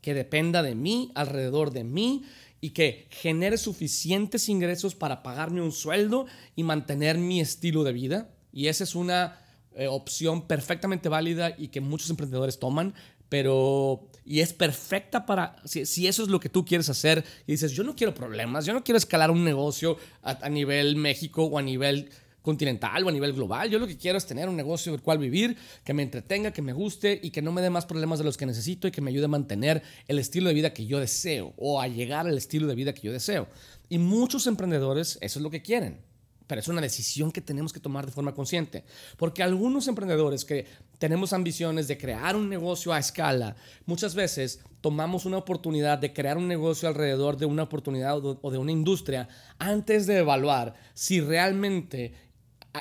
que 0.00 0.14
dependa 0.14 0.62
de 0.62 0.74
mí, 0.74 1.12
alrededor 1.14 1.72
de 1.72 1.84
mí, 1.84 2.24
y 2.60 2.70
que 2.70 3.06
genere 3.10 3.56
suficientes 3.56 4.48
ingresos 4.48 4.94
para 4.94 5.22
pagarme 5.22 5.60
un 5.60 5.72
sueldo 5.72 6.26
y 6.56 6.64
mantener 6.64 7.18
mi 7.18 7.40
estilo 7.40 7.84
de 7.84 7.92
vida. 7.92 8.30
Y 8.52 8.66
esa 8.66 8.84
es 8.84 8.94
una 8.94 9.41
eh, 9.76 9.86
opción 9.86 10.46
perfectamente 10.46 11.08
válida 11.08 11.54
y 11.56 11.68
que 11.68 11.80
muchos 11.80 12.10
emprendedores 12.10 12.58
toman, 12.58 12.94
pero 13.28 14.06
y 14.24 14.40
es 14.40 14.52
perfecta 14.52 15.24
para, 15.24 15.56
si, 15.64 16.06
eso 16.06 16.22
es 16.22 16.28
lo 16.28 16.38
que 16.38 16.50
tú 16.50 16.64
quieres 16.64 16.90
hacer 16.90 17.24
y 17.46 17.52
dices, 17.52 17.72
yo 17.72 17.82
no 17.82 17.96
quiero 17.96 18.14
problemas, 18.14 18.66
yo 18.66 18.74
no 18.74 18.84
quiero 18.84 18.98
escalar 18.98 19.30
un 19.30 19.42
negocio 19.44 19.96
a, 20.22 20.48
nivel 20.50 20.96
México 20.96 21.44
o 21.44 21.58
a 21.58 21.62
nivel 21.62 22.10
continental 22.42 23.04
o 23.04 23.08
a 23.08 23.12
nivel 23.12 23.32
global, 23.32 23.70
yo 23.70 23.78
lo 23.78 23.86
que 23.86 23.96
quiero 23.96 24.18
es 24.18 24.26
tener 24.26 24.48
un 24.50 24.56
negocio 24.56 24.92
del 24.92 25.00
cual 25.00 25.16
vivir, 25.16 25.56
que 25.84 25.94
me 25.94 26.02
entretenga, 26.02 26.52
que 26.52 26.60
me 26.60 26.74
guste 26.74 27.18
y 27.22 27.30
que 27.30 27.40
no 27.40 27.52
me 27.52 27.62
dé 27.62 27.70
más 27.70 27.86
problemas 27.86 28.18
de 28.18 28.26
los 28.26 28.36
que 28.36 28.44
necesito 28.44 28.86
y 28.86 28.90
que 28.90 29.00
me 29.00 29.10
ayude 29.10 29.24
a 29.24 29.28
mantener 29.28 29.82
el 30.06 30.18
estilo 30.18 30.48
de 30.48 30.54
vida 30.54 30.74
que 30.74 30.84
yo 30.84 31.00
deseo 31.00 31.54
o 31.56 31.80
a 31.80 31.88
llegar 31.88 32.26
al 32.26 32.36
estilo 32.36 32.66
de 32.66 32.74
vida 32.74 32.92
que 32.92 33.00
yo 33.00 33.12
deseo. 33.12 33.48
Y 33.88 33.96
muchos 33.96 34.46
emprendedores 34.46 35.16
eso 35.22 35.38
es 35.38 35.42
lo 35.42 35.48
que 35.48 35.62
quieren 35.62 36.11
pero 36.52 36.60
es 36.60 36.68
una 36.68 36.82
decisión 36.82 37.32
que 37.32 37.40
tenemos 37.40 37.72
que 37.72 37.80
tomar 37.80 38.04
de 38.04 38.12
forma 38.12 38.34
consciente. 38.34 38.84
Porque 39.16 39.42
algunos 39.42 39.88
emprendedores 39.88 40.44
que 40.44 40.66
tenemos 40.98 41.32
ambiciones 41.32 41.88
de 41.88 41.96
crear 41.96 42.36
un 42.36 42.50
negocio 42.50 42.92
a 42.92 42.98
escala, 42.98 43.56
muchas 43.86 44.14
veces 44.14 44.60
tomamos 44.82 45.24
una 45.24 45.38
oportunidad 45.38 45.96
de 45.96 46.12
crear 46.12 46.36
un 46.36 46.48
negocio 46.48 46.90
alrededor 46.90 47.38
de 47.38 47.46
una 47.46 47.62
oportunidad 47.62 48.18
o 48.22 48.50
de 48.50 48.58
una 48.58 48.70
industria 48.70 49.30
antes 49.58 50.06
de 50.06 50.18
evaluar 50.18 50.74
si 50.92 51.22
realmente 51.22 52.12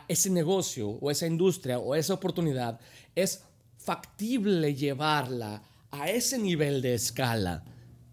ese 0.09 0.29
negocio 0.29 0.89
o 0.89 1.09
esa 1.09 1.25
industria 1.25 1.79
o 1.79 1.95
esa 1.95 2.13
oportunidad 2.13 2.77
es 3.15 3.41
factible 3.77 4.75
llevarla 4.75 5.63
a 5.91 6.09
ese 6.09 6.37
nivel 6.37 6.81
de 6.81 6.95
escala 6.95 7.63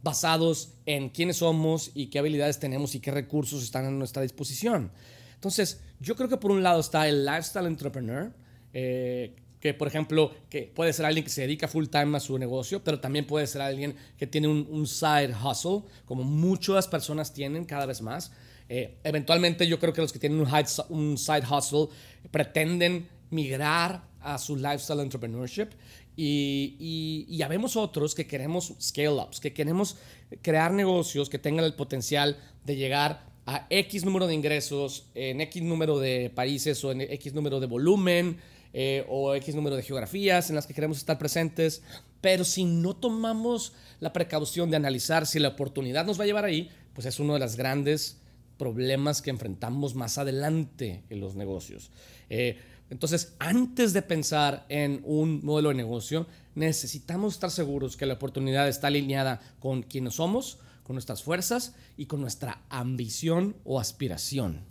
basados 0.04 0.74
en 0.86 1.08
quiénes 1.08 1.38
somos 1.38 1.90
y 1.94 2.06
qué 2.06 2.20
habilidades 2.20 2.60
tenemos 2.60 2.94
y 2.94 3.00
qué 3.00 3.10
recursos 3.10 3.64
están 3.64 3.86
a 3.86 3.90
nuestra 3.90 4.22
disposición. 4.22 4.92
Entonces, 5.38 5.80
yo 6.00 6.16
creo 6.16 6.28
que 6.28 6.36
por 6.36 6.50
un 6.50 6.64
lado 6.64 6.80
está 6.80 7.06
el 7.08 7.24
lifestyle 7.24 7.66
entrepreneur, 7.66 8.32
eh, 8.72 9.36
que 9.60 9.72
por 9.72 9.86
ejemplo, 9.86 10.32
que 10.50 10.62
puede 10.62 10.92
ser 10.92 11.06
alguien 11.06 11.24
que 11.24 11.30
se 11.30 11.42
dedica 11.42 11.68
full 11.68 11.86
time 11.86 12.16
a 12.16 12.20
su 12.20 12.36
negocio, 12.38 12.82
pero 12.82 12.98
también 12.98 13.24
puede 13.24 13.46
ser 13.46 13.62
alguien 13.62 13.94
que 14.16 14.26
tiene 14.26 14.48
un, 14.48 14.86
side 14.88 15.32
hustle, 15.32 15.82
como 16.06 16.24
muchas 16.24 16.88
personas 16.88 17.32
tienen 17.32 17.64
cada 17.64 17.86
vez 17.86 18.02
más. 18.02 18.32
Eh, 18.68 18.98
eventualmente 19.04 19.64
yo 19.68 19.78
creo 19.78 19.92
que 19.92 20.00
los 20.00 20.12
que 20.12 20.18
tienen 20.18 20.40
un, 20.40 21.18
side 21.18 21.44
hustle 21.48 21.86
pretenden 22.32 23.08
migrar 23.30 24.08
a 24.20 24.38
su 24.38 24.56
lifestyle 24.56 25.00
entrepreneurship 25.00 25.68
y, 26.16 27.26
y, 27.28 27.36
ya 27.36 27.46
vemos 27.46 27.76
otros 27.76 28.16
que 28.16 28.26
queremos 28.26 28.74
scale 28.80 29.10
ups, 29.10 29.38
que 29.38 29.52
queremos 29.52 29.98
crear 30.42 30.72
negocios 30.72 31.28
que 31.28 31.38
tengan 31.38 31.64
el 31.64 31.74
potencial 31.74 32.36
de 32.64 32.74
llegar 32.74 33.27
a 33.48 33.66
X 33.70 34.04
número 34.04 34.26
de 34.26 34.34
ingresos 34.34 35.06
en 35.14 35.40
X 35.40 35.62
número 35.62 35.98
de 35.98 36.30
países 36.34 36.84
o 36.84 36.92
en 36.92 37.00
X 37.00 37.32
número 37.32 37.60
de 37.60 37.66
volumen 37.66 38.36
eh, 38.74 39.06
o 39.08 39.34
X 39.36 39.54
número 39.54 39.74
de 39.74 39.82
geografías 39.82 40.50
en 40.50 40.56
las 40.56 40.66
que 40.66 40.74
queremos 40.74 40.98
estar 40.98 41.16
presentes. 41.16 41.82
Pero 42.20 42.44
si 42.44 42.66
no 42.66 42.94
tomamos 42.94 43.72
la 44.00 44.12
precaución 44.12 44.68
de 44.70 44.76
analizar 44.76 45.26
si 45.26 45.38
la 45.38 45.48
oportunidad 45.48 46.04
nos 46.04 46.20
va 46.20 46.24
a 46.24 46.26
llevar 46.26 46.44
ahí, 46.44 46.68
pues 46.92 47.06
es 47.06 47.18
uno 47.20 47.32
de 47.32 47.40
los 47.40 47.56
grandes 47.56 48.18
problemas 48.58 49.22
que 49.22 49.30
enfrentamos 49.30 49.94
más 49.94 50.18
adelante 50.18 51.04
en 51.08 51.20
los 51.20 51.34
negocios. 51.34 51.90
Eh, 52.28 52.58
entonces, 52.90 53.34
antes 53.38 53.94
de 53.94 54.02
pensar 54.02 54.66
en 54.68 55.00
un 55.04 55.42
modelo 55.42 55.70
de 55.70 55.74
negocio, 55.76 56.26
necesitamos 56.54 57.32
estar 57.32 57.50
seguros 57.50 57.96
que 57.96 58.04
la 58.04 58.14
oportunidad 58.14 58.68
está 58.68 58.88
alineada 58.88 59.40
con 59.58 59.82
quienes 59.82 60.14
somos, 60.16 60.58
con 60.88 60.94
nuestras 60.94 61.22
fuerzas 61.22 61.74
y 61.98 62.06
con 62.06 62.22
nuestra 62.22 62.62
ambición 62.70 63.56
o 63.62 63.78
aspiración. 63.78 64.64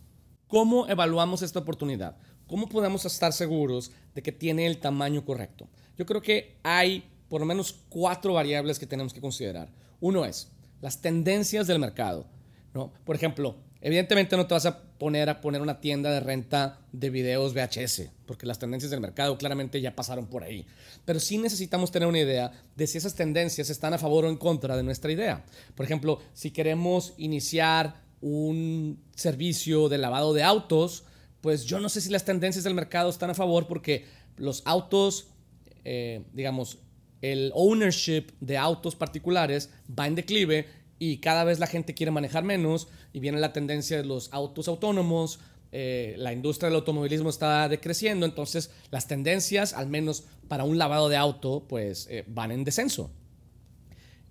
¿Cómo 0.48 0.88
evaluamos 0.88 1.44
esta 1.44 1.60
oportunidad? 1.60 2.18
¿Cómo 2.48 2.68
podemos 2.68 3.06
estar 3.06 3.34
seguros 3.34 3.92
de 4.16 4.24
que 4.24 4.32
tiene 4.32 4.66
el 4.66 4.80
tamaño 4.80 5.24
correcto? 5.24 5.70
Yo 5.96 6.08
creo 6.08 6.24
que 6.24 6.58
hay 6.64 7.08
por 7.30 7.40
lo 7.40 7.46
menos 7.46 7.84
cuatro 7.90 8.34
variables 8.34 8.80
que 8.80 8.88
tenemos 8.88 9.14
que 9.14 9.22
considerar. 9.22 9.72
Uno 10.00 10.26
es 10.26 10.50
las 10.82 11.02
tendencias 11.02 11.68
del 11.68 11.78
mercado. 11.78 12.26
¿no? 12.74 12.92
Por 13.06 13.16
ejemplo, 13.16 13.56
Evidentemente 13.82 14.36
no 14.36 14.48
te 14.48 14.54
vas 14.54 14.66
a 14.66 14.82
poner 14.82 15.30
a 15.30 15.42
poner 15.42 15.62
una 15.62 15.80
tienda 15.80 16.12
de 16.12 16.20
renta 16.20 16.80
de 16.92 17.10
videos 17.10 17.54
VHS, 17.54 18.10
porque 18.26 18.46
las 18.46 18.60
tendencias 18.60 18.90
del 18.92 19.02
mercado 19.02 19.38
claramente 19.38 19.80
ya 19.82 19.96
pasaron 19.96 20.28
por 20.28 20.44
ahí. 20.44 20.66
Pero 21.06 21.20
sí 21.20 21.38
necesitamos 21.38 21.92
tener 21.92 22.08
una 22.08 22.20
idea 22.20 22.52
de 22.76 22.88
si 22.88 22.98
esas 22.98 23.16
tendencias 23.16 23.70
están 23.70 23.94
a 23.94 23.98
favor 23.98 24.26
o 24.26 24.30
en 24.30 24.38
contra 24.38 24.76
de 24.76 24.84
nuestra 24.84 25.12
idea. 25.12 25.46
Por 25.76 25.86
ejemplo, 25.86 26.20
si 26.34 26.52
queremos 26.52 27.14
iniciar 27.18 28.02
un 28.22 29.04
servicio 29.16 29.90
de 29.90 30.00
lavado 30.00 30.34
de 30.34 30.44
autos, 30.44 31.04
pues 31.42 31.66
yo 31.66 31.80
no 31.80 31.90
sé 31.90 32.02
si 32.02 32.10
las 32.10 32.26
tendencias 32.26 32.64
del 32.64 32.74
mercado 32.74 33.10
están 33.10 33.30
a 33.30 33.36
favor 33.36 33.68
porque 33.68 34.06
los 34.38 34.64
autos, 34.66 35.28
eh, 35.86 36.24
digamos, 36.34 36.80
el 37.22 37.52
ownership 37.56 38.28
de 38.40 38.58
autos 38.58 38.96
particulares 38.96 39.70
va 39.88 40.08
en 40.08 40.16
declive 40.16 40.68
y 41.00 41.18
cada 41.18 41.44
vez 41.44 41.60
la 41.60 41.68
gente 41.68 41.94
quiere 41.94 42.12
manejar 42.12 42.44
menos 42.44 42.88
y 43.14 43.20
viene 43.20 43.40
la 43.40 43.54
tendencia 43.54 43.98
de 43.98 44.06
los 44.06 44.30
autos 44.34 44.68
autónomos, 44.68 45.40
eh, 45.72 46.16
la 46.18 46.34
industria 46.34 46.70
del 46.70 46.78
automovilismo 46.78 47.30
está 47.30 47.68
decreciendo, 47.68 48.26
entonces 48.26 48.72
las 48.90 49.08
tendencias, 49.08 49.74
al 49.74 49.88
menos 49.88 50.24
para 50.48 50.64
un 50.64 50.78
lavado 50.78 51.10
de 51.10 51.18
auto, 51.18 51.66
pues 51.68 52.08
eh, 52.10 52.24
van 52.28 52.52
en 52.52 52.64
descenso. 52.64 53.12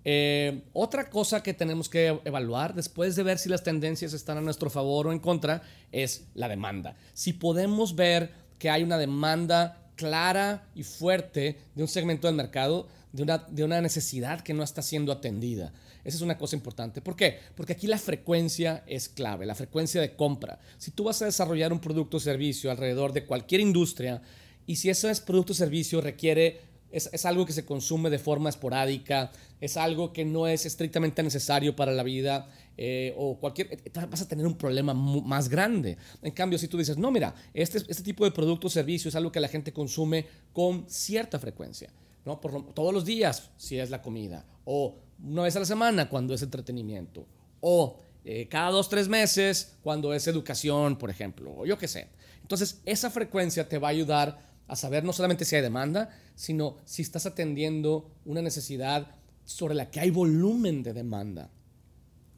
Eh, 0.09 0.61
otra 0.71 1.09
cosa 1.09 1.43
que 1.43 1.53
tenemos 1.53 1.89
que 1.89 2.19
evaluar 2.23 2.73
después 2.73 3.15
de 3.15 3.23
ver 3.23 3.39
si 3.39 3.49
las 3.49 3.63
tendencias 3.63 4.13
están 4.13 4.37
a 4.37 4.41
nuestro 4.41 4.69
favor 4.69 5.07
o 5.07 5.11
en 5.11 5.19
contra 5.19 5.61
es 5.91 6.27
la 6.33 6.47
demanda. 6.47 6.95
Si 7.13 7.33
podemos 7.33 7.95
ver 7.95 8.31
que 8.57 8.69
hay 8.69 8.83
una 8.83 8.97
demanda 8.97 9.91
clara 9.95 10.69
y 10.75 10.83
fuerte 10.83 11.59
de 11.75 11.81
un 11.81 11.89
segmento 11.89 12.27
del 12.27 12.37
mercado, 12.37 12.87
de 13.17 13.23
una, 13.23 13.39
de 13.39 13.63
una 13.63 13.81
necesidad 13.81 14.41
que 14.41 14.53
no 14.53 14.63
está 14.63 14.83
siendo 14.83 15.11
atendida. 15.11 15.73
Esa 16.03 16.17
es 16.17 16.21
una 16.21 16.37
cosa 16.37 16.55
importante. 16.55 17.01
¿Por 17.01 17.15
qué? 17.15 17.39
Porque 17.55 17.73
aquí 17.73 17.87
la 17.87 17.97
frecuencia 17.97 18.83
es 18.85 19.09
clave, 19.09 19.47
la 19.47 19.55
frecuencia 19.55 19.99
de 19.99 20.15
compra. 20.15 20.59
Si 20.77 20.91
tú 20.91 21.05
vas 21.05 21.19
a 21.23 21.25
desarrollar 21.25 21.73
un 21.73 21.79
producto 21.79 22.17
o 22.17 22.19
servicio 22.19 22.69
alrededor 22.69 23.13
de 23.13 23.25
cualquier 23.25 23.61
industria 23.61 24.21
y 24.67 24.75
si 24.75 24.91
ese 24.91 25.11
producto 25.25 25.53
o 25.53 25.55
servicio 25.55 25.99
requiere, 25.99 26.61
es, 26.91 27.25
algo 27.25 27.43
que 27.45 27.53
se 27.53 27.65
consume 27.65 28.11
de 28.11 28.19
forma 28.19 28.49
esporádica, 28.49 29.31
es 29.59 29.77
algo 29.77 30.13
que 30.13 30.23
no 30.23 30.47
es 30.47 30.67
estrictamente 30.67 31.23
necesario 31.23 31.75
para 31.75 31.91
la 31.91 32.03
vida 32.03 32.47
eh, 32.77 33.15
o 33.17 33.39
cualquier, 33.39 33.73
eh, 33.73 33.91
vas 34.09 34.21
a 34.21 34.27
tener 34.27 34.45
un 34.45 34.57
problema 34.57 34.93
más 34.93 35.49
grande. 35.49 35.97
En 36.21 36.31
cambio, 36.31 36.59
si 36.59 36.67
tú 36.67 36.77
dices, 36.77 36.97
no, 36.97 37.09
mira, 37.09 37.33
este, 37.55 37.79
este 37.79 38.03
tipo 38.03 38.25
de 38.25 38.31
producto 38.31 38.67
o 38.67 38.69
servicio 38.69 39.09
es 39.09 39.15
algo 39.15 39.31
que 39.31 39.39
la 39.39 39.47
gente 39.47 39.73
consume 39.73 40.27
con 40.53 40.85
cierta 40.87 41.39
frecuencia. 41.39 41.89
¿No? 42.27 42.41
Por, 42.41 42.73
todos 42.73 42.93
los 42.93 43.05
días, 43.05 43.49
si 43.57 43.79
es 43.79 43.89
la 43.89 44.01
comida, 44.01 44.45
o 44.65 44.97
una 45.23 45.43
vez 45.43 45.55
a 45.55 45.59
la 45.59 45.65
semana 45.65 46.09
cuando 46.09 46.33
es 46.33 46.41
entretenimiento, 46.41 47.25
o 47.61 48.01
eh, 48.25 48.47
cada 48.49 48.69
dos, 48.69 48.89
tres 48.89 49.07
meses 49.07 49.77
cuando 49.81 50.13
es 50.13 50.27
educación, 50.27 50.97
por 50.97 51.09
ejemplo, 51.09 51.55
o 51.57 51.65
yo 51.65 51.77
qué 51.77 51.87
sé. 51.87 52.09
Entonces, 52.41 52.81
esa 52.85 53.09
frecuencia 53.09 53.67
te 53.67 53.77
va 53.79 53.87
a 53.87 53.91
ayudar 53.91 54.39
a 54.67 54.75
saber 54.75 55.05
no 55.05 55.13
solamente 55.13 55.45
si 55.45 55.55
hay 55.55 55.61
demanda, 55.61 56.09
sino 56.35 56.77
si 56.83 57.01
estás 57.01 57.25
atendiendo 57.25 58.11
una 58.25 58.41
necesidad 58.41 59.07
sobre 59.45 59.73
la 59.73 59.89
que 59.89 60.01
hay 60.01 60.09
volumen 60.09 60.83
de 60.83 60.91
demanda. 60.93 61.49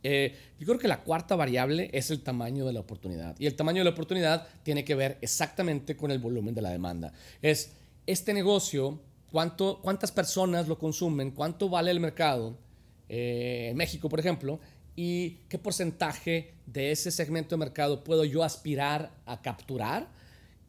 Eh, 0.03 0.37
yo 0.59 0.67
creo 0.67 0.77
que 0.77 0.87
la 0.87 1.01
cuarta 1.01 1.35
variable 1.35 1.89
es 1.91 2.11
el 2.11 2.21
tamaño 2.21 2.65
de 2.65 2.73
la 2.73 2.79
oportunidad. 2.79 3.35
Y 3.39 3.47
el 3.47 3.55
tamaño 3.55 3.79
de 3.79 3.85
la 3.85 3.89
oportunidad 3.89 4.47
tiene 4.61 4.85
que 4.85 4.93
ver 4.93 5.17
exactamente 5.21 5.97
con 5.97 6.11
el 6.11 6.19
volumen 6.19 6.53
de 6.53 6.61
la 6.61 6.69
demanda. 6.69 7.11
Es 7.41 7.71
este 8.05 8.33
negocio 8.33 9.01
cuánto, 9.31 9.79
cuántas 9.81 10.11
personas 10.11 10.67
lo 10.67 10.77
consumen, 10.77 11.31
cuánto 11.31 11.69
vale 11.69 11.91
el 11.91 11.99
mercado 11.99 12.57
eh, 13.07 13.67
en 13.71 13.77
México, 13.77 14.09
por 14.09 14.19
ejemplo, 14.19 14.59
y 14.95 15.37
qué 15.47 15.57
porcentaje 15.57 16.53
de 16.65 16.91
ese 16.91 17.11
segmento 17.11 17.55
de 17.55 17.59
mercado 17.59 18.03
puedo 18.03 18.25
yo 18.25 18.43
aspirar 18.43 19.11
a 19.25 19.41
capturar. 19.41 20.07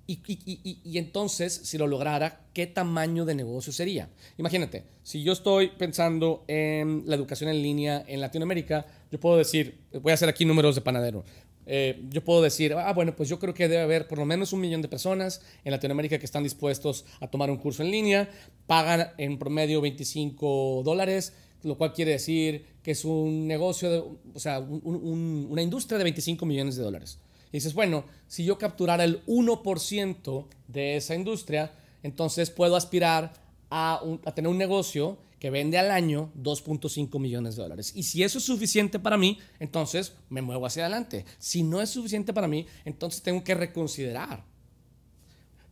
Y, 0.06 0.20
y, 0.26 0.80
y, 0.82 0.98
entonces, 0.98 1.52
si 1.52 1.78
lo 1.78 1.86
lograra, 1.86 2.40
¿qué 2.52 2.66
tamaño 2.66 3.24
de 3.24 3.36
negocio 3.36 3.72
sería? 3.72 4.08
Imagínate, 4.38 4.82
si 5.04 5.22
yo 5.22 5.32
estoy 5.32 5.68
pensando 5.68 6.44
en 6.48 7.04
la 7.06 7.14
educación 7.14 7.48
en 7.48 7.62
línea 7.62 8.04
en 8.08 8.20
Latinoamérica, 8.20 8.86
yo 9.12 9.20
puedo 9.20 9.36
decir, 9.36 9.78
voy 10.00 10.10
a 10.10 10.14
hacer 10.14 10.28
aquí 10.28 10.44
números 10.44 10.74
de 10.74 10.80
panadero. 10.80 11.24
Eh, 11.72 12.02
yo 12.10 12.24
puedo 12.24 12.42
decir, 12.42 12.74
ah, 12.74 12.92
bueno, 12.92 13.14
pues 13.14 13.28
yo 13.28 13.38
creo 13.38 13.54
que 13.54 13.68
debe 13.68 13.82
haber 13.82 14.08
por 14.08 14.18
lo 14.18 14.24
menos 14.24 14.52
un 14.52 14.60
millón 14.60 14.82
de 14.82 14.88
personas 14.88 15.40
en 15.62 15.70
Latinoamérica 15.70 16.18
que 16.18 16.24
están 16.24 16.42
dispuestos 16.42 17.04
a 17.20 17.28
tomar 17.28 17.48
un 17.48 17.58
curso 17.58 17.84
en 17.84 17.92
línea, 17.92 18.28
pagan 18.66 19.12
en 19.18 19.38
promedio 19.38 19.80
25 19.80 20.82
dólares, 20.84 21.32
lo 21.62 21.78
cual 21.78 21.92
quiere 21.92 22.10
decir 22.10 22.66
que 22.82 22.90
es 22.90 23.04
un 23.04 23.46
negocio, 23.46 24.18
o 24.34 24.40
sea, 24.40 24.58
una 24.58 25.62
industria 25.62 25.96
de 25.96 26.02
25 26.02 26.44
millones 26.44 26.74
de 26.74 26.82
dólares. 26.82 27.20
Y 27.52 27.58
dices, 27.58 27.72
bueno, 27.72 28.02
si 28.26 28.44
yo 28.44 28.58
capturara 28.58 29.04
el 29.04 29.24
1% 29.26 30.46
de 30.66 30.96
esa 30.96 31.14
industria, 31.14 31.70
entonces 32.02 32.50
puedo 32.50 32.74
aspirar 32.74 33.32
a, 33.70 34.02
a 34.24 34.34
tener 34.34 34.50
un 34.50 34.58
negocio 34.58 35.18
que 35.40 35.50
vende 35.50 35.78
al 35.78 35.90
año 35.90 36.30
2.5 36.40 37.18
millones 37.18 37.56
de 37.56 37.62
dólares. 37.62 37.92
Y 37.96 38.04
si 38.04 38.22
eso 38.22 38.38
es 38.38 38.44
suficiente 38.44 39.00
para 39.00 39.16
mí, 39.16 39.38
entonces 39.58 40.12
me 40.28 40.42
muevo 40.42 40.66
hacia 40.66 40.84
adelante. 40.84 41.24
Si 41.38 41.64
no 41.64 41.80
es 41.80 41.90
suficiente 41.90 42.32
para 42.32 42.46
mí, 42.46 42.66
entonces 42.84 43.22
tengo 43.22 43.42
que 43.42 43.56
reconsiderar 43.56 44.44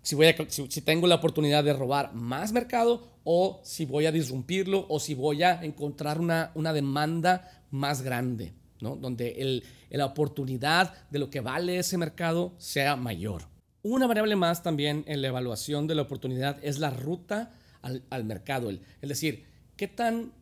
si, 0.09 0.15
voy 0.15 0.35
si, 0.49 0.81
tengo 0.81 1.07
la 1.07 1.17
oportunidad 1.17 1.63
de 1.63 1.75
robar 1.75 2.15
más 2.15 2.53
mercado 2.53 3.07
o 3.25 3.61
si 3.63 3.85
voy 3.85 4.07
a 4.07 4.13
disrumpirlo 4.13 4.87
o 4.89 5.01
si 5.01 5.15
voy 5.15 5.43
a 5.43 5.63
encontrar 5.63 6.19
una, 6.19 6.51
una 6.55 6.73
demanda 6.73 7.63
más 7.71 8.01
grande, 8.01 8.55
¿no? 8.81 8.97
donde 8.97 9.33
el, 9.33 9.65
la 9.91 10.07
oportunidad 10.07 10.95
de 11.11 11.19
lo 11.19 11.29
que 11.29 11.41
vale 11.41 11.79
ese 11.79 11.99
mercado 11.99 12.55
sea 12.57 12.97
mayor. 12.97 13.43
Una 13.83 14.07
variable 14.07 14.35
más 14.35 14.63
también 14.63 15.05
en 15.07 15.21
la 15.21 15.29
evaluación 15.29 15.87
de 15.87 15.95
la 15.95 16.03
oportunidad 16.03 16.59
es 16.63 16.79
la 16.79 16.89
ruta 16.89 17.53
al, 17.83 18.03
al 18.09 18.25
mercado, 18.25 18.71
es 18.71 19.09
decir, 19.09 19.45
¿Qué 19.79 19.87
tan, 19.87 20.33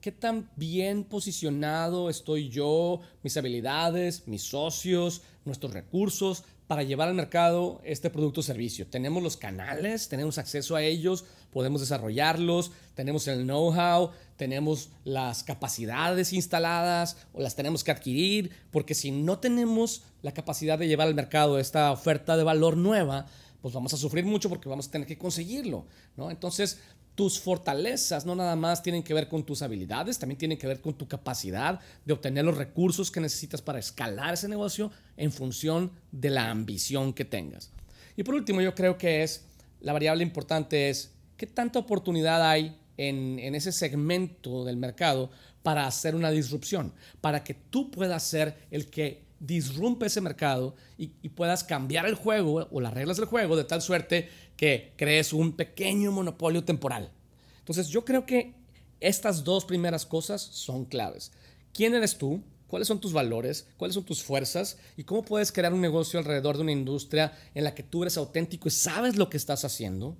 qué 0.00 0.12
tan 0.12 0.48
bien 0.54 1.02
posicionado 1.02 2.08
estoy 2.08 2.48
yo, 2.48 3.00
mis 3.24 3.36
habilidades, 3.36 4.28
mis 4.28 4.44
socios, 4.44 5.22
nuestros 5.44 5.72
recursos 5.72 6.44
para 6.68 6.84
llevar 6.84 7.08
al 7.08 7.16
mercado 7.16 7.80
este 7.84 8.08
producto 8.08 8.38
o 8.38 8.44
servicio. 8.44 8.86
Tenemos 8.86 9.20
los 9.20 9.36
canales, 9.36 10.08
tenemos 10.08 10.38
acceso 10.38 10.76
a 10.76 10.82
ellos, 10.84 11.24
podemos 11.52 11.80
desarrollarlos, 11.80 12.70
tenemos 12.94 13.26
el 13.26 13.42
know-how, 13.42 14.12
tenemos 14.36 14.90
las 15.02 15.42
capacidades 15.42 16.32
instaladas 16.32 17.16
o 17.32 17.40
las 17.40 17.56
tenemos 17.56 17.82
que 17.82 17.90
adquirir, 17.90 18.52
porque 18.70 18.94
si 18.94 19.10
no 19.10 19.40
tenemos 19.40 20.04
la 20.22 20.32
capacidad 20.32 20.78
de 20.78 20.86
llevar 20.86 21.08
al 21.08 21.16
mercado 21.16 21.58
esta 21.58 21.90
oferta 21.90 22.36
de 22.36 22.44
valor 22.44 22.76
nueva, 22.76 23.26
pues 23.60 23.74
vamos 23.74 23.92
a 23.92 23.96
sufrir 23.96 24.24
mucho 24.24 24.48
porque 24.48 24.68
vamos 24.68 24.86
a 24.86 24.90
tener 24.92 25.08
que 25.08 25.18
conseguirlo, 25.18 25.86
¿no? 26.16 26.30
Entonces, 26.30 26.78
tus 27.14 27.38
fortalezas 27.38 28.26
no 28.26 28.34
nada 28.34 28.56
más 28.56 28.82
tienen 28.82 29.02
que 29.02 29.14
ver 29.14 29.28
con 29.28 29.44
tus 29.44 29.62
habilidades, 29.62 30.18
también 30.18 30.38
tienen 30.38 30.58
que 30.58 30.66
ver 30.66 30.80
con 30.80 30.94
tu 30.94 31.06
capacidad 31.06 31.80
de 32.04 32.12
obtener 32.12 32.44
los 32.44 32.56
recursos 32.56 33.10
que 33.10 33.20
necesitas 33.20 33.62
para 33.62 33.78
escalar 33.78 34.34
ese 34.34 34.48
negocio 34.48 34.90
en 35.16 35.30
función 35.30 35.92
de 36.10 36.30
la 36.30 36.50
ambición 36.50 37.12
que 37.12 37.24
tengas. 37.24 37.70
Y 38.16 38.24
por 38.24 38.34
último, 38.34 38.60
yo 38.60 38.74
creo 38.74 38.98
que 38.98 39.22
es 39.22 39.44
la 39.80 39.92
variable 39.92 40.22
importante 40.22 40.88
es 40.88 41.12
qué 41.36 41.46
tanta 41.46 41.78
oportunidad 41.78 42.48
hay 42.48 42.76
en, 42.96 43.54
ese 43.54 43.72
segmento 43.72 44.64
del 44.64 44.76
mercado 44.76 45.30
para 45.62 45.86
hacer 45.86 46.14
una 46.14 46.30
disrupción, 46.30 46.92
para 47.20 47.44
que 47.44 47.54
tú 47.54 47.90
puedas 47.90 48.22
ser 48.22 48.56
el 48.70 48.86
que 48.88 49.24
disrumpe 49.40 50.06
ese 50.06 50.20
mercado 50.20 50.74
y, 50.96 51.08
puedas 51.30 51.64
cambiar 51.64 52.06
el 52.06 52.14
juego 52.14 52.68
o 52.70 52.80
las 52.80 52.94
reglas 52.94 53.16
del 53.16 53.26
juego 53.26 53.56
de 53.56 53.64
tal 53.64 53.82
suerte 53.82 54.28
que 54.56 54.92
crees 54.96 55.32
un 55.32 55.52
pequeño 55.52 56.12
monopolio 56.12 56.64
temporal. 56.64 57.10
Entonces 57.58 57.88
yo 57.88 58.04
creo 58.04 58.26
que 58.26 58.54
estas 59.00 59.44
dos 59.44 59.64
primeras 59.64 60.06
cosas 60.06 60.42
son 60.42 60.84
claves. 60.84 61.32
¿Quién 61.72 61.94
eres 61.94 62.16
tú? 62.16 62.42
¿Cuáles 62.68 62.88
son 62.88 63.00
tus 63.00 63.12
valores? 63.12 63.66
¿Cuáles 63.76 63.94
son 63.94 64.04
tus 64.04 64.22
fuerzas? 64.22 64.78
¿Y 64.96 65.04
cómo 65.04 65.24
puedes 65.24 65.52
crear 65.52 65.72
un 65.72 65.80
negocio 65.80 66.18
alrededor 66.18 66.56
de 66.56 66.62
una 66.62 66.72
industria 66.72 67.32
en 67.54 67.64
la 67.64 67.74
que 67.74 67.82
tú 67.82 68.02
eres 68.02 68.16
auténtico 68.16 68.68
y 68.68 68.70
sabes 68.70 69.16
lo 69.16 69.28
que 69.28 69.36
estás 69.36 69.64
haciendo? 69.64 70.16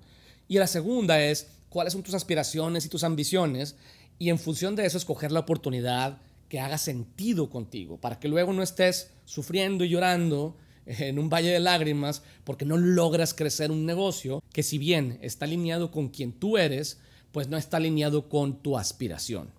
Y 0.47 0.57
la 0.57 0.67
segunda 0.67 1.21
es, 1.21 1.47
¿cuáles 1.69 1.93
son 1.93 2.03
tus 2.03 2.13
aspiraciones 2.13 2.85
y 2.85 2.89
tus 2.89 3.03
ambiciones? 3.03 3.75
Y 4.19 4.29
en 4.29 4.39
función 4.39 4.75
de 4.75 4.85
eso, 4.85 4.97
escoger 4.97 5.31
la 5.31 5.41
oportunidad 5.41 6.21
que 6.49 6.59
haga 6.59 6.77
sentido 6.77 7.49
contigo, 7.49 7.97
para 7.97 8.19
que 8.19 8.27
luego 8.27 8.53
no 8.53 8.63
estés 8.63 9.11
sufriendo 9.25 9.83
y 9.83 9.89
llorando 9.89 10.55
en 10.85 11.19
un 11.19 11.29
valle 11.29 11.49
de 11.49 11.59
lágrimas 11.59 12.23
porque 12.43 12.65
no 12.65 12.77
logras 12.77 13.33
crecer 13.33 13.71
un 13.71 13.85
negocio 13.85 14.43
que 14.53 14.63
si 14.63 14.77
bien 14.77 15.17
está 15.21 15.45
alineado 15.45 15.91
con 15.91 16.09
quien 16.09 16.31
tú 16.31 16.57
eres, 16.57 16.99
pues 17.31 17.47
no 17.47 17.57
está 17.57 17.77
alineado 17.77 18.29
con 18.29 18.61
tu 18.61 18.77
aspiración. 18.77 19.51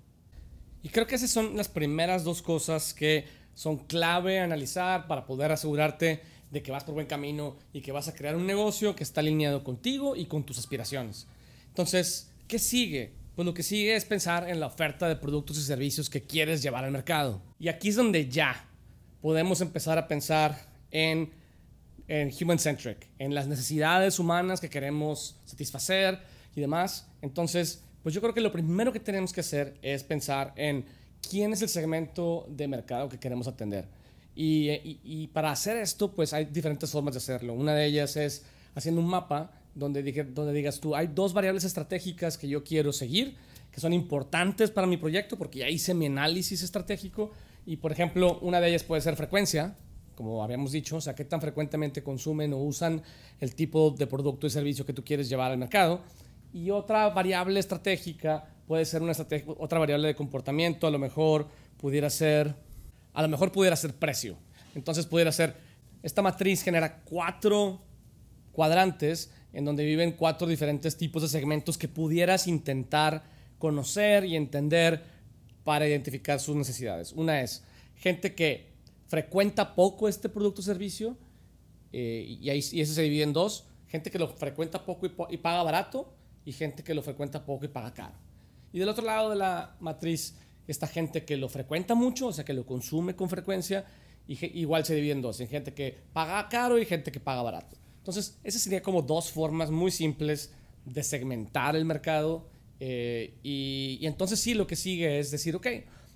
Y 0.83 0.88
creo 0.88 1.06
que 1.06 1.16
esas 1.16 1.30
son 1.30 1.56
las 1.56 1.68
primeras 1.68 2.25
dos 2.25 2.42
cosas 2.42 2.95
que 2.95 3.25
son 3.54 3.78
clave 3.78 4.38
analizar 4.38 5.06
para 5.09 5.26
poder 5.26 5.50
asegurarte 5.50 6.23
de 6.50 6.62
que 6.62 6.71
vas 6.71 6.85
por 6.85 6.95
buen 6.95 7.06
camino 7.06 7.56
y 7.73 7.80
que 7.80 7.92
vas 7.92 8.06
a 8.09 8.14
crear 8.14 8.37
un 8.37 8.47
negocio 8.47 8.95
que 8.95 9.02
está 9.02 9.21
alineado 9.21 9.64
contigo 9.64 10.14
y 10.14 10.26
con 10.26 10.45
tus 10.45 10.59
aspiraciones. 10.59 11.26
Entonces, 11.68 12.30
¿qué 12.47 12.59
sigue? 12.59 13.14
Pues 13.35 13.45
lo 13.45 13.52
que 13.52 13.62
sigue 13.62 13.97
es 13.97 14.04
pensar 14.04 14.49
en 14.49 14.61
la 14.61 14.66
oferta 14.66 15.09
de 15.09 15.16
productos 15.16 15.59
y 15.59 15.62
servicios 15.62 16.09
que 16.09 16.23
quieres 16.23 16.62
llevar 16.62 16.85
al 16.85 16.92
mercado. 16.92 17.42
Y 17.59 17.68
aquí 17.68 17.88
es 17.88 17.97
donde 17.97 18.28
ya 18.28 18.68
podemos 19.21 19.61
empezar 19.61 19.99
a 19.99 20.09
pensar 20.09 20.75
en, 20.97 21.31
en 22.09 22.33
human-centric, 22.41 23.09
en 23.19 23.35
las 23.35 23.47
necesidades 23.47 24.19
humanas 24.19 24.61
que 24.61 24.71
queremos 24.71 25.37
satisfacer 25.45 26.19
y 26.55 26.61
demás. 26.62 27.07
Entonces, 27.21 27.83
pues 28.03 28.15
yo 28.15 28.21
creo 28.23 28.33
que 28.33 28.41
lo 28.41 28.50
primero 28.50 28.93
que 28.93 29.00
tenemos 29.00 29.33
que 29.33 29.41
hacer 29.41 29.76
es 29.83 30.03
pensar 30.05 30.55
en 30.57 30.87
quién 31.29 31.53
es 31.53 31.61
el 31.61 31.69
segmento 31.69 32.47
de 32.49 32.67
mercado 32.67 33.09
que 33.09 33.19
queremos 33.19 33.47
atender. 33.47 33.87
Y, 34.35 34.71
y, 35.03 35.29
para 35.29 35.50
hacer 35.50 35.79
esto, 35.79 36.12
pues 36.12 36.33
hay 36.33 36.45
diferentes 36.45 36.91
formas 36.91 37.15
de 37.15 37.19
hacerlo. 37.19 37.55
Una 37.55 37.75
de 37.75 37.87
ellas 37.87 38.17
es 38.17 38.45
haciendo 38.75 39.00
un 39.00 39.09
mapa 39.09 39.50
donde, 39.75 40.03
donde 40.25 40.53
digas 40.53 40.79
tú, 40.79 40.95
hay 40.95 41.07
dos 41.07 41.33
variables 41.33 41.65
estratégicas 41.65 42.37
que 42.37 42.47
yo 42.47 42.62
quiero 42.62 42.93
seguir, 42.93 43.37
que 43.73 43.81
son 43.81 43.95
importantes 43.95 44.71
para 44.71 44.87
mi 44.87 44.99
proyecto, 44.99 45.38
porque 45.38 45.61
ya 45.61 45.69
hice 45.71 45.95
mi 45.95 46.07
análisis 46.07 46.62
estratégico. 46.62 47.33
Y, 47.65 47.76
por 47.79 47.93
ejemplo, 47.93 48.38
una 48.41 48.61
de 48.61 48.69
ellas 48.69 48.85
puede 48.85 49.00
ser 49.00 49.17
frecuencia, 49.17 49.75
como 50.17 50.43
habíamos 50.43 50.73
dicho, 50.73 50.97
o 50.97 51.01
sea, 51.01 51.15
qué 51.15 51.25
tan 51.25 51.41
frecuentemente 51.41 52.03
consumen 52.03 52.53
o 52.55 52.57
usan 52.57 53.03
el 53.39 53.55
tipo 53.55 53.91
de 53.91 54.07
producto 54.07 54.47
y 54.47 54.51
servicio 54.51 54.85
que 54.85 54.95
tú 54.95 55.05
quieres 55.05 55.29
llevar 55.29 55.53
al 55.53 55.59
mercado. 55.59 56.00
Y 56.52 56.71
otra 56.71 57.11
variable 57.11 57.61
estratégica 57.61 58.49
puede 58.67 58.87
ser 58.87 59.02
una 59.02 59.13
otra 59.59 59.79
variable 59.79 60.09
de 60.09 60.15
comportamiento, 60.15 60.87
a 60.87 60.91
lo 60.91 60.99
mejor 60.99 61.47
pudiera 61.76 62.09
ser, 62.09 62.55
a 63.13 63.23
lo 63.23 63.29
mejor 63.29 63.52
pudiera 63.52 63.76
ser 63.76 63.95
precio. 63.95 64.37
Entonces 64.75 65.07
pudiera 65.07 65.31
ser, 65.31 65.55
esta 66.02 66.23
matriz 66.23 66.63
genera 66.63 67.02
cuatro 67.05 67.83
cuadrantes 68.52 69.31
en 69.52 69.67
donde 69.67 69.85
viven 69.85 70.13
cuatro 70.13 70.47
diferentes 70.47 70.97
tipos 70.97 71.23
de 71.23 71.29
segmentos 71.29 71.76
que 71.76 71.89
pudieras 71.89 72.47
intentar 72.47 73.23
conocer 73.59 74.25
y 74.25 74.35
entender 74.35 75.02
para 75.63 75.87
identificar 75.87 76.41
sus 76.41 76.57
necesidades. 76.57 77.13
Una 77.13 77.43
es 77.43 77.65
gente 77.97 78.35
que 78.35 78.75
frecuenta 79.06 79.75
poco 79.75 80.08
este 80.08 80.28
producto 80.28 80.60
o 80.60 80.64
servicio, 80.64 81.16
eh, 81.92 82.25
y, 82.28 82.50
y 82.50 82.80
ese 82.80 82.95
se 82.95 83.02
divide 83.02 83.23
en 83.23 83.32
dos, 83.32 83.66
gente 83.88 84.10
que 84.10 84.19
lo 84.19 84.28
frecuenta 84.28 84.84
poco 84.84 85.06
y, 85.06 85.36
paga 85.36 85.62
barato, 85.62 86.12
y 86.45 86.52
gente 86.52 86.82
que 86.82 86.95
lo 86.95 87.02
frecuenta 87.02 87.45
poco 87.45 87.64
y 87.64 87.69
paga 87.69 87.92
caro. 87.92 88.14
Y 88.73 88.78
del 88.78 88.88
otro 88.88 89.04
lado 89.04 89.30
de 89.30 89.36
la 89.36 89.76
matriz 89.80 90.36
está 90.66 90.86
gente 90.86 91.25
que 91.25 91.36
lo 91.36 91.49
frecuenta 91.49 91.95
mucho, 91.95 92.28
o 92.28 92.32
sea, 92.32 92.45
que 92.45 92.52
lo 92.52 92.66
consume 92.66 93.14
con 93.14 93.28
frecuencia, 93.28 93.84
y 94.28 94.60
igual 94.60 94.84
se 94.84 94.95
divide 94.95 95.12
en 95.12 95.23
dos, 95.23 95.40
en 95.40 95.49
gente 95.49 95.73
que 95.73 95.97
paga 96.12 96.49
caro 96.49 96.78
y 96.78 96.84
gente 96.84 97.12
que 97.12 97.21
paga 97.21 97.42
barato. 97.42 97.76
Entonces, 97.99 98.38
esas 98.42 98.62
serían 98.62 98.82
como 98.82 99.02
dos 99.02 99.30
formas 99.30 99.71
muy 99.71 99.90
simples 99.90 100.52
de 100.84 101.02
segmentar 101.02 101.76
el 101.76 101.84
mercado. 101.84 102.49
Eh, 102.78 103.38
y, 103.42 103.99
y, 104.00 104.06
entonces 104.06 104.40
sí, 104.40 104.54
lo 104.54 104.66
que 104.66 104.76
sigue 104.76 105.19
es 105.19 105.30
decir, 105.30 105.54
ok, 105.56 105.66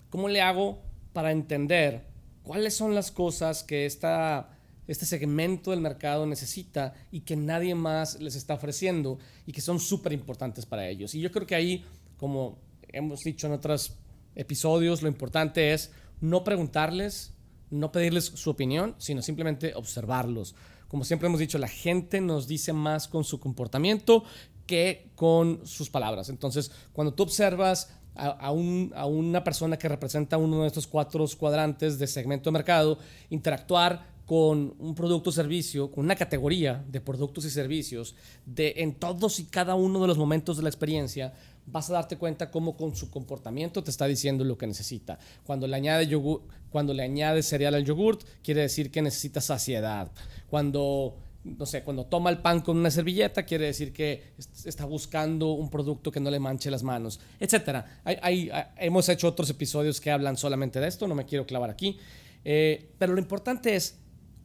¿cómo 0.09 0.29
le 0.29 0.40
hago 0.40 0.83
para 1.12 1.33
entender 1.33 2.10
cuáles 2.42 2.74
son 2.74 2.94
las 2.94 3.11
cosas 3.11 3.62
que 3.62 3.87
esta, 3.87 4.59
este 4.87 5.07
segmento 5.07 5.70
del 5.70 5.81
mercado 5.81 6.26
necesita 6.26 6.94
y 7.11 7.20
que 7.20 7.37
nadie 7.37 7.74
más 7.74 8.20
les 8.20 8.35
está 8.35 8.55
ofreciendo 8.55 9.18
y 9.46 9.53
que 9.53 9.61
son 9.61 9.81
súper 9.81 10.12
importantes 10.12 10.66
para 10.66 10.88
ellos. 10.88 11.14
Y 11.14 11.20
yo 11.20 11.31
creo 11.31 11.46
que 11.46 11.55
ahí, 11.55 11.85
como 12.16 12.59
hemos 12.88 13.20
dicho 13.20 13.46
en 13.46 13.53
otros 13.53 13.96
episodios, 14.35 15.03
lo 15.03 15.09
importante 15.09 15.72
es 15.72 15.90
no 16.20 16.44
preguntarles, 16.44 17.33
no 17.70 17.92
pedirles 17.92 18.24
su 18.26 18.50
opinión, 18.50 18.94
sino 18.98 19.22
simplemente 19.22 19.74
observarlos. 19.74 20.55
Como 20.88 21.05
siempre 21.05 21.29
hemos 21.29 21.38
dicho, 21.38 21.59
la 21.59 21.68
gente 21.68 22.20
nos 22.20 22.48
dice 22.48 22.72
más 22.72 23.07
con 23.07 23.22
su 23.22 23.38
comportamiento 23.38 24.24
que 24.71 25.11
con 25.17 25.67
sus 25.67 25.91
palabras. 25.91 26.29
Entonces, 26.29 26.71
cuando 26.93 27.13
tú 27.13 27.25
observas 27.25 27.91
a, 28.15 28.53
una 28.53 29.43
persona 29.43 29.77
que 29.77 29.89
representa 29.89 30.39
uno 30.39 30.63
de 30.63 30.69
estos 30.69 30.87
cuatro 30.87 31.27
cuadrantes 31.37 31.99
de 31.99 32.07
segmento 32.07 32.51
de 32.51 32.53
mercado, 32.53 32.99
interactuar 33.31 34.07
con 34.27 34.77
un 34.79 34.95
producto 34.95 35.31
o 35.31 35.33
servicio, 35.33 35.91
con 35.91 36.05
una 36.05 36.15
categoría 36.15 36.85
de 36.89 37.01
productos 37.01 37.45
y 37.47 37.51
servicios, 37.51 38.15
en 38.57 38.95
todos 38.95 39.41
y 39.41 39.45
cada 39.47 39.75
uno 39.75 40.01
de 40.01 40.07
los 40.07 40.19
momentos 40.19 40.57
de 40.57 40.63
la 40.63 40.69
experiencia, 40.69 41.33
vas 41.67 41.91
a 41.91 41.95
darte 41.95 42.17
cuenta 42.17 42.49
cómo 42.53 42.77
con 42.77 42.95
su 42.95 43.11
comportamiento 43.11 43.83
te 43.83 43.91
está 43.91 44.07
diciendo 44.07 44.45
lo 44.45 44.57
que 44.57 44.69
necesita. 44.69 45.19
Cuando 45.45 45.67
le 45.67 45.75
añade, 45.75 46.07
yogur, 46.07 46.43
cuando 46.71 46.95
le 46.95 47.03
añade 47.03 47.43
cereal 47.43 47.75
al 47.75 47.85
yogurt, 47.85 48.23
quiere 48.45 48.61
decir 48.61 48.93
que 48.93 49.03
necesita 49.03 49.41
saciedad. 49.41 50.13
Cuando 50.49 51.17
no 51.44 51.64
sé, 51.64 51.83
cuando 51.83 52.07
toma 52.07 52.31
el 52.31 52.38
pan 52.38 52.61
con 52.61 52.76
una 52.76 52.90
servilleta, 52.90 53.44
quiere 53.44 53.66
decir 53.66 53.92
que 53.92 54.35
está 54.64 54.85
buscando 54.85 55.53
un 55.53 55.70
producto 55.70 56.12
que 56.12 56.20
no 56.20 56.31
le 56.31 56.38
manche 56.38 56.70
las 56.70 56.83
manos, 56.83 57.20
etc. 57.38 57.85
hemos 58.76 59.09
hecho 59.09 59.29
otros 59.29 59.48
episodios 59.48 60.00
que 60.00 60.11
hablan 60.11 60.37
solamente 60.37 60.81
de 60.81 60.88
esto, 60.88 61.09
no 61.09 61.14
me 61.14 61.24
quiero 61.24 61.46
clavar 61.46 61.70
aquí. 61.70 61.98
Eh, 62.44 62.92
pero 62.98 63.12
lo 63.12 63.20
importante 63.20 63.74
es 63.74 63.98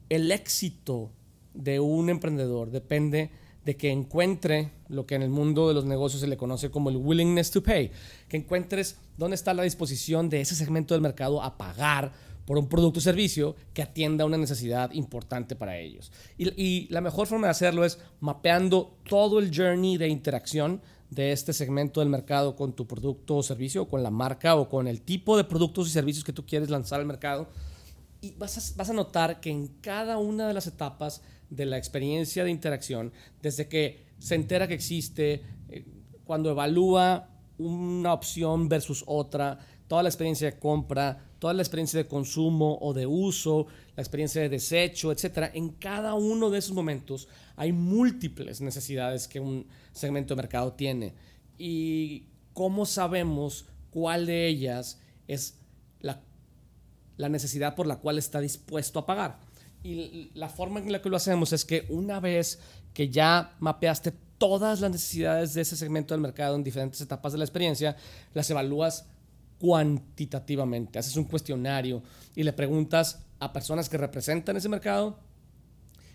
el 0.09 0.31
éxito 0.31 1.11
de 1.53 1.79
un 1.79 2.09
emprendedor 2.09 2.69
depende 2.69 3.31
de 3.63 3.75
que 3.75 3.89
encuentre 3.89 4.71
lo 4.89 5.07
que 5.07 5.15
en 5.15 5.23
el 5.23 5.29
mundo 5.29 5.67
de 5.67 5.73
los 5.73 5.85
negocios 5.85 6.21
se 6.21 6.27
le 6.27 6.37
conoce 6.37 6.69
como 6.69 6.89
el 6.89 6.97
willingness 6.97 7.49
to 7.49 7.63
pay, 7.63 7.91
que 8.29 8.37
encuentres 8.37 8.97
dónde 9.17 9.35
está 9.35 9.53
la 9.53 9.63
disposición 9.63 10.29
de 10.29 10.41
ese 10.41 10.53
segmento 10.53 10.93
del 10.93 11.01
mercado 11.01 11.41
a 11.41 11.57
pagar 11.57 12.13
por 12.45 12.57
un 12.57 12.69
producto 12.69 12.99
o 12.99 13.01
servicio 13.01 13.55
que 13.73 13.81
atienda 13.81 14.25
una 14.25 14.37
necesidad 14.37 14.91
importante 14.91 15.55
para 15.55 15.77
ellos. 15.77 16.11
Y, 16.37 16.87
la 16.89 17.01
mejor 17.01 17.27
forma 17.27 17.47
de 17.47 17.51
hacerlo 17.51 17.83
es 17.83 17.99
mapeando 18.19 18.97
todo 19.07 19.39
el 19.39 19.55
journey 19.55 19.97
de 19.97 20.07
interacción 20.07 20.81
de 21.09 21.31
este 21.31 21.53
segmento 21.53 21.99
del 21.99 22.09
mercado 22.09 22.55
con 22.55 22.73
tu 22.73 22.87
producto 22.87 23.37
o 23.37 23.43
servicio, 23.43 23.87
con 23.87 24.03
la 24.03 24.11
marca 24.11 24.55
o 24.55 24.69
con 24.69 24.87
el 24.87 25.01
tipo 25.01 25.37
de 25.37 25.43
productos 25.43 25.87
y 25.87 25.91
servicios 25.91 26.23
que 26.23 26.33
tú 26.33 26.45
quieres 26.45 26.69
lanzar 26.69 26.99
al 26.99 27.05
mercado. 27.05 27.47
Y 28.21 28.33
vas 28.37 28.57
a, 28.57 28.77
vas 28.77 28.89
a 28.89 28.93
notar 28.93 29.39
que 29.39 29.49
en 29.49 29.67
cada 29.81 30.17
una 30.17 30.47
de 30.47 30.53
las 30.53 30.67
etapas 30.67 31.21
de 31.49 31.65
la 31.65 31.77
experiencia 31.77 32.43
de 32.43 32.51
interacción, 32.51 33.11
desde 33.41 33.67
que 33.67 34.05
se 34.19 34.35
entera 34.35 34.67
que 34.67 34.73
existe, 34.73 35.43
eh, 35.69 35.85
cuando 36.25 36.49
evalúa 36.49 37.29
una 37.57 38.13
opción 38.13 38.67
versus 38.67 39.03
otra, 39.07 39.59
toda 39.87 40.03
la 40.03 40.09
experiencia 40.09 40.49
de 40.51 40.59
compra, 40.59 41.19
toda 41.39 41.53
la 41.53 41.61
experiencia 41.61 41.97
de 41.97 42.07
consumo 42.07 42.77
o 42.81 42.93
de 42.93 43.05
uso, 43.05 43.67
la 43.95 44.01
experiencia 44.01 44.41
de 44.41 44.49
desecho, 44.49 45.11
etc. 45.11 45.51
En 45.53 45.69
cada 45.69 46.15
uno 46.15 46.49
de 46.49 46.59
esos 46.59 46.73
momentos 46.73 47.27
hay 47.55 47.71
múltiples 47.71 48.61
necesidades 48.61 49.27
que 49.27 49.39
un 49.39 49.67
segmento 49.91 50.33
de 50.33 50.41
mercado 50.41 50.73
tiene. 50.73 51.13
Y 51.57 52.27
cómo 52.53 52.85
sabemos 52.85 53.65
cuál 53.91 54.25
de 54.25 54.47
ellas 54.47 54.99
es 55.27 55.59
la, 55.99 56.21
la 57.17 57.29
necesidad 57.29 57.75
por 57.75 57.87
la 57.87 57.97
cual 57.97 58.17
está 58.17 58.39
dispuesto 58.39 58.99
a 58.99 59.05
pagar. 59.05 59.39
Y 59.83 60.31
la 60.33 60.49
forma 60.49 60.79
en 60.79 60.91
la 60.91 61.01
que 61.01 61.09
lo 61.09 61.17
hacemos 61.17 61.53
es 61.53 61.63
que 61.63 61.85
una 61.89 62.19
vez 62.19 62.59
que 62.93 63.09
ya 63.09 63.55
mapeaste 63.59 64.13
todas 64.37 64.81
las 64.81 64.91
necesidades 64.91 65.53
de 65.53 65.61
ese 65.61 65.75
segmento 65.75 66.13
del 66.13 66.21
mercado 66.21 66.55
en 66.55 66.63
diferentes 66.63 66.99
etapas 67.01 67.31
de 67.31 67.37
la 67.37 67.45
experiencia, 67.45 67.95
las 68.33 68.49
evalúas 68.49 69.05
cuantitativamente. 69.65 70.99
Haces 70.99 71.15
un 71.17 71.23
cuestionario 71.23 72.03
y 72.35 72.43
le 72.43 72.53
preguntas 72.53 73.25
a 73.39 73.51
personas 73.51 73.89
que 73.89 73.97
representan 73.97 74.55
ese 74.55 74.69
mercado 74.69 75.17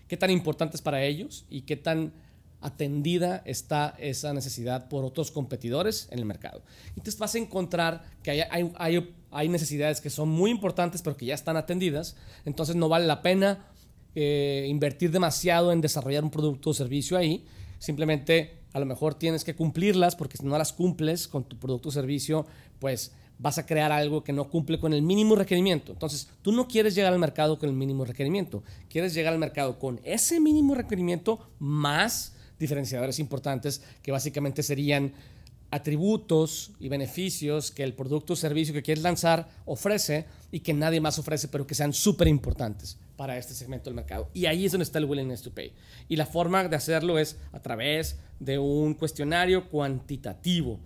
qué 0.07 0.15
tan 0.15 0.31
importante 0.31 0.77
es 0.77 0.81
para 0.81 1.03
ellos 1.03 1.45
y 1.49 1.63
qué 1.63 1.75
tan 1.75 2.13
atendida 2.61 3.41
está 3.43 3.93
esa 3.99 4.33
necesidad 4.33 4.87
por 4.87 5.03
otros 5.03 5.31
competidores 5.31 6.07
en 6.11 6.19
el 6.19 6.25
mercado. 6.25 6.61
Entonces 6.91 7.17
vas 7.17 7.35
a 7.35 7.39
encontrar 7.39 8.05
que 8.23 8.31
hay, 8.31 8.71
hay, 8.77 9.13
hay 9.31 9.49
necesidades 9.49 9.99
que 9.99 10.09
son 10.09 10.29
muy 10.29 10.49
importantes 10.49 11.01
pero 11.01 11.17
que 11.17 11.25
ya 11.25 11.33
están 11.33 11.57
atendidas, 11.57 12.15
entonces 12.45 12.77
no 12.77 12.87
vale 12.87 13.05
la 13.05 13.21
pena 13.21 13.65
eh, 14.15 14.65
invertir 14.69 15.11
demasiado 15.11 15.73
en 15.73 15.81
desarrollar 15.81 16.23
un 16.23 16.31
producto 16.31 16.69
o 16.69 16.73
servicio 16.73 17.17
ahí, 17.17 17.45
simplemente 17.79 18.61
a 18.71 18.79
lo 18.79 18.85
mejor 18.85 19.15
tienes 19.15 19.43
que 19.43 19.55
cumplirlas 19.55 20.15
porque 20.15 20.37
si 20.37 20.45
no 20.45 20.57
las 20.57 20.71
cumples 20.71 21.27
con 21.27 21.43
tu 21.43 21.57
producto 21.59 21.89
o 21.89 21.91
servicio, 21.91 22.45
pues 22.79 23.11
vas 23.41 23.57
a 23.57 23.65
crear 23.65 23.91
algo 23.91 24.23
que 24.23 24.33
no 24.33 24.49
cumple 24.49 24.79
con 24.79 24.93
el 24.93 25.01
mínimo 25.01 25.35
requerimiento. 25.35 25.91
Entonces, 25.91 26.29
tú 26.43 26.51
no 26.51 26.67
quieres 26.67 26.93
llegar 26.93 27.11
al 27.11 27.19
mercado 27.19 27.57
con 27.57 27.69
el 27.69 27.75
mínimo 27.75 28.05
requerimiento, 28.05 28.63
quieres 28.87 29.13
llegar 29.13 29.33
al 29.33 29.39
mercado 29.39 29.79
con 29.79 29.99
ese 30.03 30.39
mínimo 30.39 30.75
requerimiento 30.75 31.39
más 31.57 32.35
diferenciadores 32.59 33.17
importantes 33.17 33.81
que 34.03 34.11
básicamente 34.11 34.61
serían 34.61 35.13
atributos 35.71 36.71
y 36.79 36.89
beneficios 36.89 37.71
que 37.71 37.83
el 37.83 37.93
producto 37.93 38.33
o 38.33 38.35
servicio 38.35 38.73
que 38.73 38.83
quieres 38.83 39.03
lanzar 39.03 39.49
ofrece 39.65 40.25
y 40.51 40.59
que 40.59 40.73
nadie 40.73 41.01
más 41.01 41.17
ofrece, 41.17 41.47
pero 41.47 41.65
que 41.65 41.73
sean 41.73 41.93
súper 41.93 42.27
importantes 42.27 42.97
para 43.15 43.37
este 43.37 43.55
segmento 43.55 43.85
del 43.85 43.95
mercado. 43.95 44.29
Y 44.33 44.45
ahí 44.45 44.65
es 44.65 44.73
donde 44.73 44.83
está 44.83 44.99
el 44.99 45.05
willingness 45.05 45.41
to 45.41 45.51
pay. 45.51 45.73
Y 46.09 46.17
la 46.17 46.25
forma 46.25 46.67
de 46.67 46.75
hacerlo 46.75 47.17
es 47.17 47.37
a 47.53 47.61
través 47.61 48.17
de 48.39 48.59
un 48.59 48.93
cuestionario 48.93 49.69
cuantitativo 49.69 50.79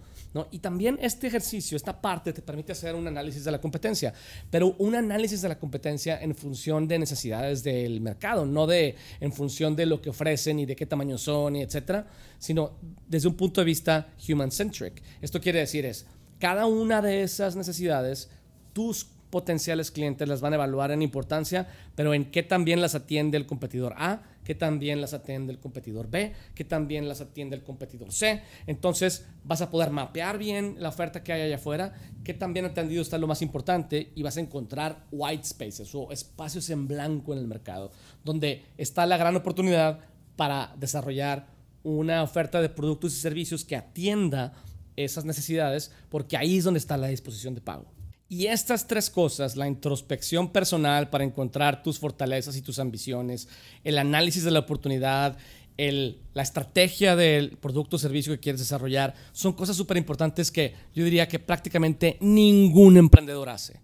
y 0.52 0.60
también 0.60 0.98
este 1.02 1.28
ejercicio, 1.28 1.78
esta 1.78 2.02
parte, 2.02 2.34
te 2.34 2.42
permite 2.42 2.74
hacer 2.74 2.94
un 2.96 3.08
análisis 3.08 3.46
de 3.46 3.52
la 3.52 3.62
competencia, 3.62 4.14
pero 4.50 4.76
un 4.80 4.96
análisis 4.96 5.42
de 5.42 5.50
la 5.50 5.58
competencia 5.58 6.22
en 6.22 6.36
función 6.36 6.88
de 6.88 7.00
necesidades 7.00 7.64
del 7.64 8.02
mercado, 8.02 8.46
no 8.46 8.68
de 8.68 8.96
en 9.20 9.32
función 9.32 9.76
de 9.76 9.86
lo 9.86 10.02
que 10.02 10.10
ofrecen 10.10 10.60
y 10.60 10.66
de 10.66 10.76
qué 10.76 10.86
tamaño 10.86 11.18
son, 11.18 11.56
y 11.56 11.62
etcétera, 11.62 12.08
sino 12.38 12.74
desde 13.08 13.28
un 13.30 13.36
punto 13.36 13.62
de 13.62 13.66
vista 13.66 14.14
human-centric. 14.28 15.02
Esto 15.22 15.40
quiere 15.40 15.60
decir 15.60 15.86
es, 15.86 16.06
cada 16.40 16.66
una 16.66 17.02
de 17.02 17.24
esas 17.24 17.56
necesidades, 17.56 18.30
tus 18.74 19.08
potenciales 19.36 19.92
clientes 19.92 20.30
las 20.30 20.40
van 20.40 20.54
a 20.54 20.56
evaluar 20.56 20.92
en 20.92 21.02
importancia, 21.02 21.68
pero 21.94 22.14
en 22.14 22.32
qué 22.32 22.42
también 22.42 22.80
las 22.80 22.96
atiende 22.96 23.36
el 23.36 23.46
competidor 23.46 23.94
A, 23.98 24.24
qué 24.46 24.56
también 24.56 25.02
las 25.02 25.14
atiende 25.14 25.52
el 25.52 25.60
competidor 25.60 26.10
B, 26.10 26.32
qué 26.56 26.64
también 26.64 27.10
las 27.10 27.20
atiende 27.20 27.58
el 27.58 27.62
competidor 27.62 28.14
C. 28.14 28.42
Entonces 28.66 29.28
vas 29.44 29.60
a 29.60 29.70
poder 29.70 29.90
mapear 29.90 30.38
bien 30.38 30.78
la 30.80 30.88
oferta 30.88 31.22
que 31.22 31.34
hay 31.34 31.42
allá 31.42 31.58
afuera, 31.58 31.92
qué 32.24 32.34
también 32.34 32.64
atendido 32.64 33.02
está 33.02 33.18
lo 33.18 33.28
más 33.28 33.42
importante 33.42 34.14
y 34.16 34.24
vas 34.24 34.38
a 34.38 34.40
encontrar 34.40 35.06
white 35.12 35.44
spaces 35.44 35.94
o 35.94 36.14
espacios 36.14 36.70
en 36.70 36.88
blanco 36.88 37.34
en 37.34 37.40
el 37.40 37.48
mercado, 37.48 37.92
donde 38.24 38.64
está 38.78 39.06
la 39.06 39.18
gran 39.18 39.36
oportunidad 39.36 40.00
para 40.38 40.74
desarrollar 40.78 41.48
una 41.84 42.24
oferta 42.24 42.62
de 42.62 42.70
productos 42.70 43.12
y 43.12 43.20
servicios 43.20 43.66
que 43.66 43.76
atienda 43.76 44.54
esas 44.96 45.26
necesidades, 45.26 45.92
porque 46.10 46.38
ahí 46.38 46.58
es 46.58 46.64
donde 46.64 46.78
está 46.78 46.96
la 46.96 47.08
disposición 47.08 47.54
de 47.54 47.60
pago. 47.60 47.95
Y 48.28 48.48
estas 48.48 48.88
tres 48.88 49.10
cosas, 49.10 49.56
la 49.56 49.68
introspección 49.68 50.52
personal 50.52 51.10
para 51.10 51.24
encontrar 51.24 51.84
tus 51.84 52.00
fortalezas 52.00 52.58
y 52.58 52.62
tus 52.62 52.80
ambiciones, 52.80 53.48
el 53.84 54.00
análisis 54.00 54.44
de 54.44 54.52
la 54.52 54.60
oportunidad, 54.60 55.38
la 55.78 56.42
estrategia 56.42 57.16
del 57.16 57.58
producto 57.58 57.98
o 57.98 58.00
servicio 58.00 58.34
que 58.34 58.40
quieres 58.40 58.62
desarrollar, 58.62 59.14
son 59.32 59.54
cosas 59.54 59.76
súper 59.76 59.98
importantes 59.98 60.50
que 60.50 60.74
yo 60.96 61.04
diría 61.04 61.28
que 61.28 61.38
prácticamente 61.38 62.18
ningún 62.20 62.98
emprendedor 62.98 63.50
hace. 63.50 63.80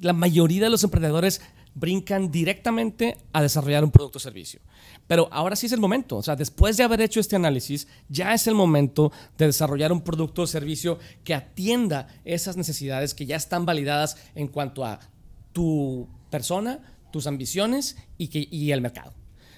la 0.00 0.12
mayoría 0.12 0.64
de 0.64 0.70
los 0.70 0.84
emprendedores 0.84 1.42
brincan 1.74 2.30
directamente 2.30 3.16
a 3.32 3.42
desarrollar 3.42 3.84
un 3.84 3.90
producto 3.90 4.18
o 4.18 4.20
servicio. 4.20 4.60
Pero 5.06 5.28
ahora 5.32 5.56
sí 5.56 5.66
es 5.66 5.72
el 5.72 5.80
momento, 5.80 6.16
o 6.16 6.22
sea, 6.22 6.36
después 6.36 6.76
de 6.76 6.84
haber 6.84 7.00
hecho 7.00 7.20
este 7.20 7.36
análisis, 7.36 7.88
ya 8.08 8.34
es 8.34 8.46
el 8.46 8.54
momento 8.54 9.12
de 9.38 9.46
desarrollar 9.46 9.92
un 9.92 10.02
producto 10.02 10.42
o 10.42 10.46
servicio 10.46 10.98
que 11.24 11.34
atienda 11.34 12.08
esas 12.24 12.56
necesidades 12.56 13.14
que 13.14 13.26
ya 13.26 13.36
están 13.36 13.66
validadas 13.66 14.16
en 14.34 14.48
cuanto 14.48 14.84
a 14.84 15.00
tu 15.52 16.08
persona, 16.30 16.80
tus 17.12 17.26
ambiciones 17.26 17.96
y, 18.18 18.28
que, 18.28 18.46
y 18.50 18.70
el 18.72 18.80
mercado. 18.80 19.12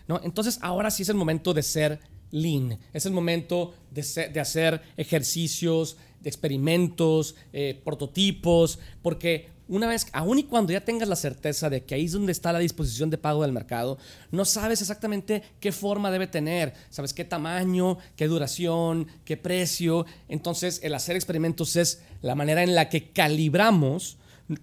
¿no? 0.09 0.21
Entonces, 0.25 0.59
ahora 0.63 0.91
sí 0.91 1.03
es 1.03 1.09
el 1.09 1.17
momento 1.17 1.55
de 1.55 1.63
ser 1.63 2.01
lean, 2.31 2.79
es 2.93 3.07
el 3.07 3.13
momento 3.13 3.75
de, 3.91 4.41
hacer 4.41 4.83
ejercicios, 4.97 5.97
de 6.21 6.31
experimentos, 6.31 7.37
eh, 7.53 7.81
prototipos, 7.85 8.79
porque 9.03 9.51
una 9.73 9.87
vez, 9.87 10.07
aun 10.13 10.39
y 10.39 10.45
cuando 10.45 10.73
ya 10.73 10.85
tengas 10.85 11.09
la 11.09 11.17
certeza 11.17 11.71
de 11.71 11.85
que 11.85 11.95
ahí 11.95 12.05
es 12.05 12.13
donde 12.13 12.31
está 12.31 12.53
la 12.53 12.59
disposición 12.59 13.09
de 13.09 13.17
pago 13.17 13.43
del 13.43 13.53
mercado, 13.53 13.99
no 14.31 14.45
sabes 14.45 14.83
exactamente 14.83 15.43
qué 15.61 15.73
forma 15.73 16.11
debe 16.11 16.27
tener, 16.27 16.75
sabes 16.91 17.15
qué 17.15 17.25
tamaño, 17.25 17.97
qué 18.15 18.29
duración, 18.29 19.07
qué 19.25 19.39
precio. 19.39 20.05
Entonces, 20.29 20.81
el 20.83 20.95
hacer 20.95 21.17
experimentos 21.17 21.77
es 21.77 22.03
la 22.21 22.35
manera 22.35 22.63
en 22.63 22.75
la 22.75 22.91
que 22.91 23.11
calibramos 23.13 24.19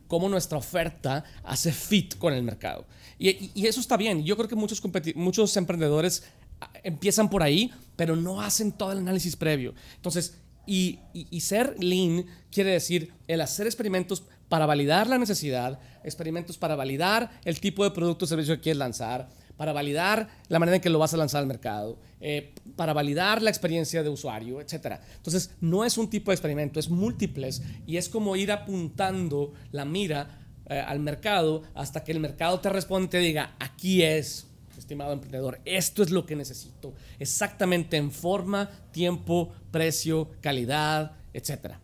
cómo 0.07 0.29
nuestra 0.29 0.59
oferta 0.59 1.23
hace 1.43 1.71
fit 1.71 2.17
con 2.17 2.33
el 2.33 2.43
mercado. 2.43 2.85
Y, 3.17 3.65
eso 3.65 3.81
está 3.81 3.97
bien. 3.97 4.23
Yo 4.23 4.37
creo 4.37 4.47
que 4.47 4.55
muchos, 4.55 4.81
muchos 5.15 5.57
emprendedores 5.57 6.23
ah, 6.61 6.71
empiezan 6.83 7.31
por 7.31 7.41
ahí, 7.41 7.71
pero 7.95 8.15
no 8.15 8.41
hacen 8.41 8.71
todo 8.71 8.91
el 8.91 8.99
análisis 8.99 9.35
previo. 9.35 9.73
Entonces, 9.95 10.37
y, 10.65 10.99
y, 11.13 11.41
ser 11.41 11.75
lean 11.79 12.27
quiere 12.51 12.69
decir 12.69 13.11
el 13.27 13.41
hacer 13.41 13.65
experimentos 13.65 14.23
para 14.49 14.65
validar 14.65 15.07
la 15.07 15.17
necesidad, 15.17 15.79
experimentos 16.03 16.57
para 16.57 16.75
validar 16.75 17.29
el 17.45 17.59
tipo 17.59 17.83
de 17.83 17.91
producto 17.91 18.25
o 18.25 18.27
servicio 18.27 18.55
que 18.55 18.61
quieres 18.61 18.79
lanzar, 18.79 19.29
para 19.55 19.73
validar 19.73 20.29
la 20.47 20.57
manera 20.57 20.77
en 20.77 20.81
que 20.81 20.89
lo 20.89 20.99
vas 20.99 21.13
a 21.13 21.17
lanzar 21.17 21.41
al 21.41 21.47
mercado, 21.47 21.99
eh, 22.19 22.53
para 22.75 22.93
validar 22.93 23.41
la 23.41 23.49
experiencia 23.49 24.01
de 24.01 24.09
usuario, 24.09 24.61
etc. 24.61 24.99
Entonces, 25.17 25.51
no 25.61 25.85
es 25.85 25.97
un 25.97 26.09
tipo 26.09 26.31
de 26.31 26.35
experimento, 26.35 26.79
es 26.79 26.89
múltiples 26.89 27.61
y 27.85 27.97
es 27.97 28.09
como 28.09 28.35
ir 28.35 28.51
apuntando 28.51 29.53
la 29.71 29.85
mira 29.85 30.39
eh, 30.69 30.79
al 30.79 30.99
mercado 30.99 31.63
hasta 31.75 32.03
que 32.03 32.11
el 32.11 32.19
mercado 32.19 32.59
te 32.59 32.69
responde 32.69 33.07
y 33.07 33.09
te 33.09 33.19
diga, 33.19 33.55
aquí 33.59 34.01
es, 34.01 34.47
estimado 34.77 35.11
emprendedor, 35.11 35.59
esto 35.65 36.03
es 36.03 36.09
lo 36.09 36.25
que 36.25 36.37
necesito, 36.37 36.93
exactamente 37.19 37.97
en 37.97 38.11
forma, 38.11 38.69
tiempo, 38.91 39.51
precio, 39.71 40.29
calidad, 40.41 41.11
etcétera. 41.33 41.81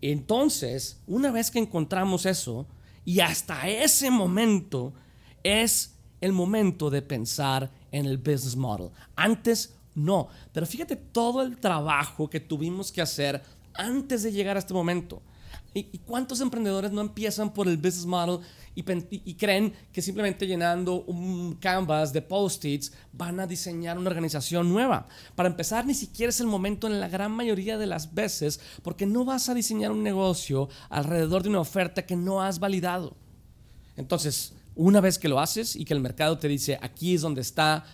Entonces, 0.00 1.00
una 1.06 1.30
vez 1.30 1.50
que 1.50 1.58
encontramos 1.58 2.26
eso, 2.26 2.66
y 3.04 3.20
hasta 3.20 3.68
ese 3.68 4.10
momento 4.10 4.92
es 5.42 5.94
el 6.20 6.32
momento 6.32 6.90
de 6.90 7.02
pensar 7.02 7.70
en 7.90 8.06
el 8.06 8.18
business 8.18 8.56
model. 8.56 8.90
Antes 9.16 9.74
no, 9.94 10.28
pero 10.52 10.66
fíjate 10.66 10.94
todo 10.94 11.42
el 11.42 11.56
trabajo 11.56 12.28
que 12.30 12.38
tuvimos 12.38 12.92
que 12.92 13.00
hacer 13.00 13.42
antes 13.74 14.22
de 14.22 14.32
llegar 14.32 14.56
a 14.56 14.60
este 14.60 14.74
momento. 14.74 15.22
¿Y, 15.74 15.98
cuántos 15.98 16.40
emprendedores 16.40 16.90
no 16.90 17.00
empiezan 17.00 17.52
por 17.52 17.68
el 17.68 17.76
business 17.76 18.06
model 18.06 18.40
y, 18.74 19.34
creen 19.34 19.72
que 19.92 20.02
simplemente 20.02 20.46
llenando 20.46 21.02
un 21.02 21.56
canvas 21.60 22.12
de 22.12 22.22
post-its 22.22 22.92
van 23.12 23.38
a 23.38 23.46
diseñar 23.46 23.98
una 23.98 24.10
organización 24.10 24.72
nueva? 24.72 25.06
Para 25.34 25.48
empezar, 25.48 25.86
ni 25.86 25.94
siquiera 25.94 26.30
es 26.30 26.40
el 26.40 26.46
momento 26.46 26.86
en 26.86 27.00
la 27.00 27.08
gran 27.08 27.32
mayoría 27.32 27.78
de 27.78 27.86
las 27.86 28.14
veces 28.14 28.60
porque 28.82 29.06
no 29.06 29.24
vas 29.24 29.48
a 29.48 29.54
diseñar 29.54 29.92
un 29.92 30.02
negocio 30.02 30.68
alrededor 30.88 31.42
de 31.42 31.50
una 31.50 31.60
oferta 31.60 32.06
que 32.06 32.16
no 32.16 32.42
has 32.42 32.58
validado. 32.58 33.16
Entonces, 33.96 34.54
una 34.78 35.00
vez 35.00 35.18
que 35.18 35.28
lo 35.28 35.40
haces 35.40 35.74
y 35.74 35.84
que 35.84 35.92
el 35.92 36.00
mercado 36.00 36.38
te 36.38 36.46
dice, 36.46 36.78
aquí 36.80 37.14
es 37.14 37.20
donde 37.20 37.40
está, 37.40 37.84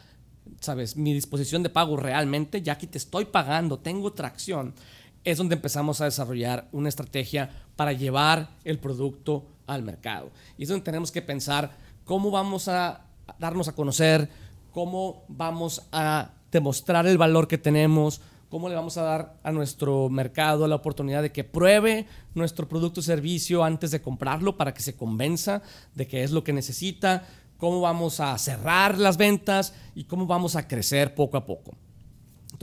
sabes, 0.60 0.96
mi 0.96 1.14
disposición 1.14 1.62
de 1.62 1.70
pago 1.70 1.96
realmente, 1.96 2.60
ya 2.60 2.76
que 2.76 2.86
te 2.86 2.98
estoy 2.98 3.24
pagando, 3.24 3.78
tengo 3.78 4.12
tracción, 4.12 4.74
es 5.24 5.38
donde 5.38 5.54
empezamos 5.54 6.00
a 6.00 6.04
desarrollar 6.04 6.68
una 6.72 6.88
estrategia 6.88 7.50
para 7.76 7.92
llevar 7.92 8.50
el 8.64 8.78
producto 8.78 9.46
al 9.66 9.82
mercado. 9.82 10.30
Y 10.58 10.64
es 10.64 10.68
donde 10.68 10.84
tenemos 10.84 11.10
que 11.10 11.22
pensar 11.22 11.76
cómo 12.04 12.30
vamos 12.30 12.68
a 12.68 13.06
darnos 13.38 13.68
a 13.68 13.74
conocer, 13.74 14.28
cómo 14.70 15.24
vamos 15.28 15.82
a 15.92 16.30
demostrar 16.52 17.06
el 17.06 17.18
valor 17.18 17.48
que 17.48 17.58
tenemos, 17.58 18.20
cómo 18.50 18.68
le 18.68 18.74
vamos 18.74 18.96
a 18.98 19.02
dar 19.02 19.36
a 19.42 19.50
nuestro 19.50 20.08
mercado 20.10 20.68
la 20.68 20.76
oportunidad 20.76 21.22
de 21.22 21.32
que 21.32 21.42
pruebe 21.42 22.06
nuestro 22.34 22.68
producto 22.68 23.00
o 23.00 23.02
servicio 23.02 23.64
antes 23.64 23.90
de 23.90 24.02
comprarlo 24.02 24.56
para 24.56 24.74
que 24.74 24.82
se 24.82 24.94
convenza 24.94 25.62
de 25.94 26.06
que 26.06 26.22
es 26.22 26.30
lo 26.30 26.44
que 26.44 26.52
necesita, 26.52 27.26
cómo 27.56 27.80
vamos 27.80 28.20
a 28.20 28.36
cerrar 28.38 28.98
las 28.98 29.16
ventas 29.16 29.74
y 29.94 30.04
cómo 30.04 30.26
vamos 30.26 30.54
a 30.54 30.68
crecer 30.68 31.14
poco 31.14 31.36
a 31.36 31.46
poco. 31.46 31.72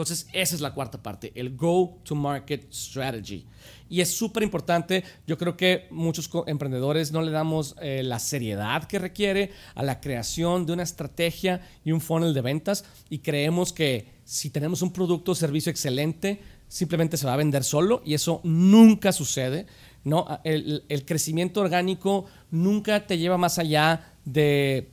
Entonces, 0.02 0.28
esa 0.34 0.56
es 0.56 0.62
la 0.62 0.74
cuarta 0.74 1.02
parte, 1.02 1.32
el 1.36 1.56
go-to-market 1.56 2.74
strategy. 2.74 3.46
Y 3.88 4.02
es 4.02 4.12
súper 4.12 4.42
importante, 4.42 5.04
yo 5.28 5.38
creo 5.38 5.56
que 5.56 5.88
muchos 5.92 6.30
emprendedores 6.48 7.12
no 7.12 7.22
le 7.22 7.30
damos 7.30 7.76
eh, 7.82 8.02
la 8.04 8.18
seriedad 8.18 8.86
que 8.86 8.98
requiere 8.98 9.52
a 9.76 9.84
la 9.84 10.02
creación 10.02 10.66
de 10.66 10.74
una 10.74 10.84
estrategia 10.84 11.62
y 11.86 11.92
un 11.92 12.02
funnel 12.02 12.34
de 12.34 12.42
ventas 12.42 12.84
y 13.10 13.20
creemos 13.20 13.74
que 13.74 14.08
si 14.24 14.50
tenemos 14.50 14.82
un 14.82 14.92
producto 14.92 15.34
o 15.34 15.36
servicio 15.36 15.70
excelente, 15.70 16.42
simplemente 16.68 17.18
se 17.18 17.28
va 17.28 17.34
a 17.34 17.38
vender 17.38 17.64
solo 17.64 18.02
y 18.04 18.16
eso 18.16 18.42
nunca 18.44 19.12
sucede. 19.12 19.68
¿no? 20.04 20.26
El, 20.44 20.84
el 20.90 21.06
crecimiento 21.06 21.62
orgánico 21.62 22.26
nunca 22.50 23.06
te 23.06 23.20
lleva 23.20 23.38
más 23.38 23.60
allá 23.60 24.14
de 24.26 24.90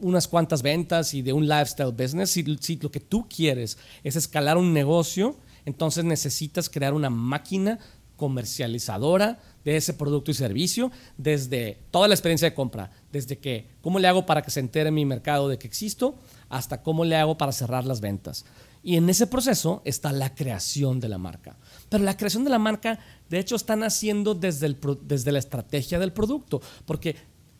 unas 0.00 0.28
cuantas 0.28 0.62
ventas 0.62 1.14
y 1.14 1.22
de 1.22 1.32
un 1.32 1.48
lifestyle 1.48 1.92
business. 1.92 2.30
Si, 2.30 2.44
si, 2.60 2.76
lo 2.76 2.90
que 2.90 3.00
tú 3.00 3.26
quieres 3.28 3.78
es 4.02 4.16
escalar 4.16 4.56
un 4.56 4.72
negocio, 4.72 5.36
entonces 5.64 6.04
necesitas 6.04 6.68
crear 6.68 6.94
una 6.94 7.10
máquina 7.10 7.78
comercializadora 8.16 9.38
de 9.64 9.76
ese 9.76 9.92
producto 9.94 10.30
y 10.30 10.34
servicio 10.34 10.90
desde 11.18 11.82
toda 11.90 12.08
la 12.08 12.14
experiencia 12.14 12.48
de 12.48 12.54
compra, 12.54 12.90
desde 13.12 13.38
que 13.38 13.68
cómo 13.80 13.98
le 13.98 14.08
hago 14.08 14.26
para 14.26 14.42
que 14.42 14.50
se 14.50 14.60
entere 14.60 14.90
mi 14.90 15.04
mercado 15.04 15.48
de 15.48 15.58
que 15.58 15.66
existo 15.66 16.18
hasta 16.48 16.82
cómo 16.82 17.04
le 17.04 17.16
hago 17.16 17.36
para 17.36 17.52
cerrar 17.52 17.84
las 17.84 18.00
ventas. 18.00 18.44
Y 18.82 18.96
en 18.96 19.10
ese 19.10 19.26
proceso 19.26 19.82
está 19.84 20.12
la 20.12 20.34
creación 20.34 21.00
de 21.00 21.08
la 21.08 21.18
marca. 21.18 21.56
Pero 21.88 22.04
la 22.04 22.16
creación 22.16 22.44
de 22.44 22.50
la 22.50 22.60
marca, 22.60 23.00
de 23.28 23.40
hecho, 23.40 23.56
están 23.56 23.82
haciendo 23.82 24.34
desde, 24.34 24.66
el, 24.66 24.78
desde 25.02 25.32
la 25.32 25.40
estrategia 25.40 25.98
del 25.98 26.12
producto, 26.12 26.62
porque 26.84 27.16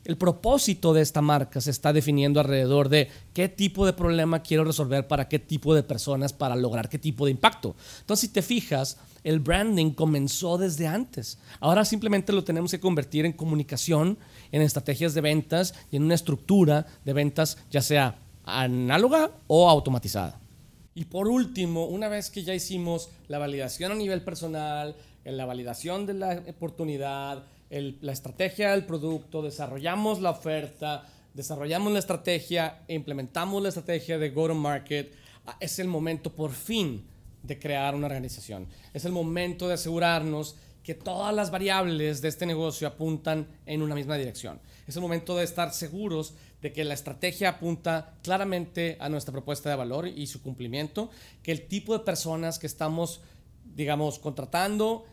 el 0.07 0.17
propósito 0.17 0.95
de 0.95 1.03
esta 1.03 1.21
marca 1.21 1.61
se 1.61 1.71
está 1.71 1.93
definiendo 1.93 2.39
alrededor 2.39 2.89
de 2.89 3.09
qué 3.33 3.49
tipo 3.49 3.85
de 3.85 3.93
problema 3.93 4.43
quiero 4.43 4.65
resolver 4.65 5.09
para 5.09 5.29
qué 5.29 5.41
tipo 5.41 5.75
de 5.75 5.83
personas 5.83 6.33
para 6.33 6.55
lograr 6.55 6.89
qué 6.89 6.99
tipo 6.99 7.25
de 7.25 7.33
impacto. 7.33 7.75
Entonces, 8.01 8.29
si 8.29 8.33
te 8.33 8.43
fijas, 8.43 8.99
el 9.25 9.41
branding 9.41 9.91
comenzó 9.91 10.59
desde 10.59 10.87
antes. 10.87 11.39
Ahora 11.59 11.85
simplemente 11.85 12.33
lo 12.33 12.45
tenemos 12.45 12.71
que 12.71 12.79
convertir 12.79 13.27
en 13.27 13.33
comunicación, 13.33 14.17
en 14.53 14.63
estrategias 14.63 15.13
de 15.15 15.21
ventas 15.23 15.75
y 15.91 15.97
en 15.97 16.05
una 16.05 16.15
estructura 16.15 16.87
de 17.05 17.13
ventas, 17.13 17.59
ya 17.71 17.83
sea 17.83 18.21
análoga 18.45 19.33
o 19.49 19.69
automatizada. 19.69 20.41
Y 20.95 21.07
por 21.07 21.27
último, 21.27 21.87
una 21.87 22.09
vez 22.09 22.31
que 22.31 22.45
ya 22.45 22.55
hicimos 22.55 23.11
la 23.27 23.39
validación 23.39 23.91
a 23.91 23.97
nivel 23.97 24.23
personal, 24.23 24.95
la 25.25 25.45
validación 25.45 26.07
de 26.07 26.15
la 26.15 26.43
oportunidad, 26.49 27.45
la 27.71 28.13
estrategia 28.13 28.71
del 28.71 28.85
producto, 28.85 29.43
desarrollamos 29.43 30.21
la 30.21 30.31
oferta, 30.31 31.05
desarrollamos 31.35 31.93
la 31.93 31.99
estrategia, 31.99 32.83
implementamos 32.89 33.63
la 33.63 33.69
estrategia 33.69 34.19
de 34.19 34.31
go-to-market, 34.31 35.13
ah, 35.47 35.57
es 35.61 35.79
el 35.79 35.89
momento 35.89 36.33
por 36.33 36.53
fin 36.53 37.05
de 37.43 37.59
crear 37.59 37.95
una 37.95 38.07
organización. 38.07 38.67
Es 38.93 39.05
el 39.05 39.13
momento 39.13 39.69
de 39.69 39.75
asegurarnos 39.75 40.57
que 40.83 40.95
todas 40.95 41.35
las 41.35 41.51
variables 41.51 42.23
de 42.23 42.29
este 42.29 42.47
negocio 42.47 42.87
apuntan 42.87 43.49
en 43.67 43.83
una 43.83 43.95
misma 43.95 44.17
dirección. 44.17 44.61
Es 44.87 44.95
el 44.95 45.03
momento 45.03 45.37
de 45.37 45.45
estar 45.45 45.73
seguros 45.73 46.35
de 46.63 46.73
que 46.73 46.85
la 46.85 46.95
estrategia 46.95 47.51
apunta 47.51 48.15
claramente 48.23 48.97
a 49.01 49.09
nuestra 49.09 49.33
propuesta 49.33 49.69
de 49.69 49.77
valor 49.77 50.07
y 50.07 50.29
su 50.29 50.43
cumplimiento, 50.43 51.11
que 51.43 51.53
el 51.53 51.67
tipo 51.67 51.93
de 51.93 52.05
personas 52.05 52.59
que 52.59 52.69
estamos, 52.69 53.21
digamos, 53.75 54.21
contratando 54.21 55.05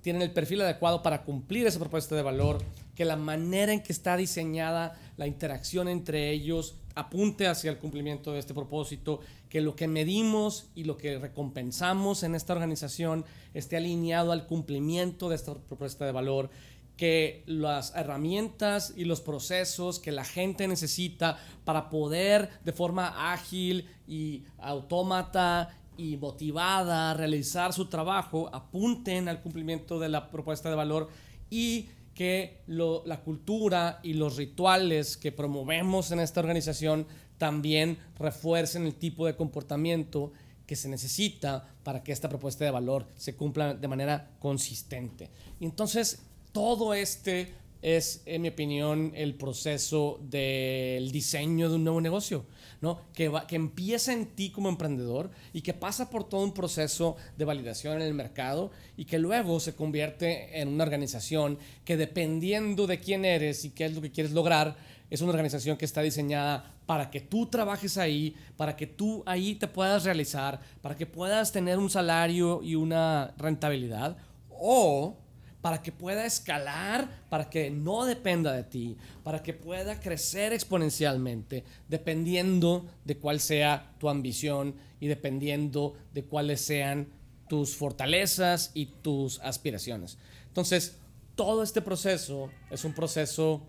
tienen 0.00 0.22
el 0.22 0.32
perfil 0.32 0.62
adecuado 0.62 1.02
para 1.02 1.22
cumplir 1.22 1.66
esa 1.66 1.78
propuesta 1.78 2.16
de 2.16 2.22
valor, 2.22 2.62
que 2.94 3.04
la 3.04 3.16
manera 3.16 3.72
en 3.72 3.82
que 3.82 3.92
está 3.92 4.16
diseñada 4.16 4.98
la 5.16 5.26
interacción 5.26 5.88
entre 5.88 6.30
ellos 6.30 6.74
apunte 6.94 7.46
hacia 7.46 7.70
el 7.70 7.78
cumplimiento 7.78 8.32
de 8.32 8.40
este 8.40 8.52
propósito, 8.52 9.20
que 9.48 9.60
lo 9.60 9.76
que 9.76 9.88
medimos 9.88 10.66
y 10.74 10.84
lo 10.84 10.96
que 10.96 11.18
recompensamos 11.18 12.22
en 12.22 12.34
esta 12.34 12.52
organización 12.52 13.24
esté 13.54 13.76
alineado 13.76 14.32
al 14.32 14.46
cumplimiento 14.46 15.28
de 15.28 15.36
esta 15.36 15.54
propuesta 15.54 16.04
de 16.04 16.12
valor, 16.12 16.50
que 16.96 17.44
las 17.46 17.94
herramientas 17.96 18.92
y 18.94 19.04
los 19.04 19.22
procesos 19.22 19.98
que 19.98 20.12
la 20.12 20.24
gente 20.24 20.68
necesita 20.68 21.38
para 21.64 21.88
poder 21.88 22.50
de 22.62 22.72
forma 22.72 23.32
ágil 23.32 23.88
y 24.06 24.44
autómata 24.58 25.79
y 26.00 26.16
motivada 26.16 27.10
a 27.10 27.14
realizar 27.14 27.74
su 27.74 27.86
trabajo 27.86 28.48
apunten 28.54 29.28
al 29.28 29.42
cumplimiento 29.42 29.98
de 29.98 30.08
la 30.08 30.30
propuesta 30.30 30.70
de 30.70 30.74
valor 30.74 31.10
y 31.50 31.90
que 32.14 32.62
la 32.66 33.20
cultura 33.20 34.00
y 34.02 34.14
los 34.14 34.36
rituales 34.36 35.18
que 35.18 35.30
promovemos 35.30 36.10
en 36.10 36.20
esta 36.20 36.40
organización 36.40 37.06
también 37.36 37.98
refuercen 38.18 38.86
el 38.86 38.94
tipo 38.94 39.26
de 39.26 39.36
comportamiento 39.36 40.32
que 40.66 40.74
se 40.74 40.88
necesita 40.88 41.68
para 41.82 42.02
que 42.02 42.12
esta 42.12 42.28
propuesta 42.30 42.64
de 42.64 42.70
valor 42.70 43.06
se 43.16 43.36
cumpla 43.36 43.74
de 43.74 43.88
manera 43.88 44.30
consistente. 44.38 45.28
Entonces 45.60 46.22
todo 46.52 46.94
este 46.94 47.52
es, 47.82 48.22
en 48.24 48.42
mi 48.42 48.48
opinión, 48.48 49.12
el 49.14 49.34
proceso 49.34 50.18
del 50.22 51.10
diseño 51.12 51.68
de 51.68 51.74
un 51.74 51.84
nuevo 51.84 52.00
negocio. 52.00 52.44
¿No? 52.80 53.00
Que, 53.12 53.30
que 53.46 53.56
empieza 53.56 54.12
en 54.12 54.26
ti 54.26 54.50
como 54.50 54.68
emprendedor 54.68 55.30
y 55.52 55.62
que 55.62 55.74
pasa 55.74 56.10
por 56.10 56.24
todo 56.24 56.42
un 56.42 56.54
proceso 56.54 57.16
de 57.36 57.44
validación 57.44 57.96
en 57.96 58.02
el 58.02 58.14
mercado 58.14 58.70
y 58.96 59.04
que 59.04 59.18
luego 59.18 59.60
se 59.60 59.74
convierte 59.74 60.60
en 60.60 60.68
una 60.68 60.84
organización 60.84 61.58
que 61.84 61.96
dependiendo 61.96 62.86
de 62.86 63.00
quién 63.00 63.24
eres 63.24 63.64
y 63.64 63.70
qué 63.70 63.86
es 63.86 63.94
lo 63.94 64.00
que 64.00 64.10
quieres 64.10 64.32
lograr, 64.32 64.76
es 65.10 65.20
una 65.20 65.30
organización 65.30 65.76
que 65.76 65.84
está 65.84 66.02
diseñada 66.02 66.72
para 66.86 67.10
que 67.10 67.20
tú 67.20 67.46
trabajes 67.46 67.98
ahí, 67.98 68.34
para 68.56 68.76
que 68.76 68.86
tú 68.86 69.22
ahí 69.26 69.56
te 69.56 69.66
puedas 69.66 70.04
realizar, 70.04 70.60
para 70.80 70.96
que 70.96 71.06
puedas 71.06 71.52
tener 71.52 71.78
un 71.78 71.90
salario 71.90 72.62
y 72.62 72.76
una 72.76 73.34
rentabilidad 73.36 74.16
o 74.48 75.16
para 75.62 75.82
que 75.82 75.92
pueda 75.92 76.24
escalar, 76.24 77.08
para 77.28 77.50
que 77.50 77.70
no 77.70 78.04
dependa 78.04 78.52
de 78.52 78.64
ti, 78.64 78.96
para 79.22 79.42
que 79.42 79.52
pueda 79.52 80.00
crecer 80.00 80.52
exponencialmente, 80.52 81.64
dependiendo 81.88 82.86
de 83.04 83.16
cuál 83.16 83.40
sea 83.40 83.92
tu 83.98 84.08
ambición 84.08 84.74
y 85.00 85.08
dependiendo 85.08 85.94
de 86.14 86.24
cuáles 86.24 86.60
sean 86.60 87.08
tus 87.48 87.76
fortalezas 87.76 88.70
y 88.74 88.86
tus 88.86 89.40
aspiraciones. 89.40 90.18
Entonces, 90.46 90.96
todo 91.34 91.62
este 91.62 91.82
proceso 91.82 92.50
es 92.70 92.84
un 92.84 92.92
proceso 92.94 93.62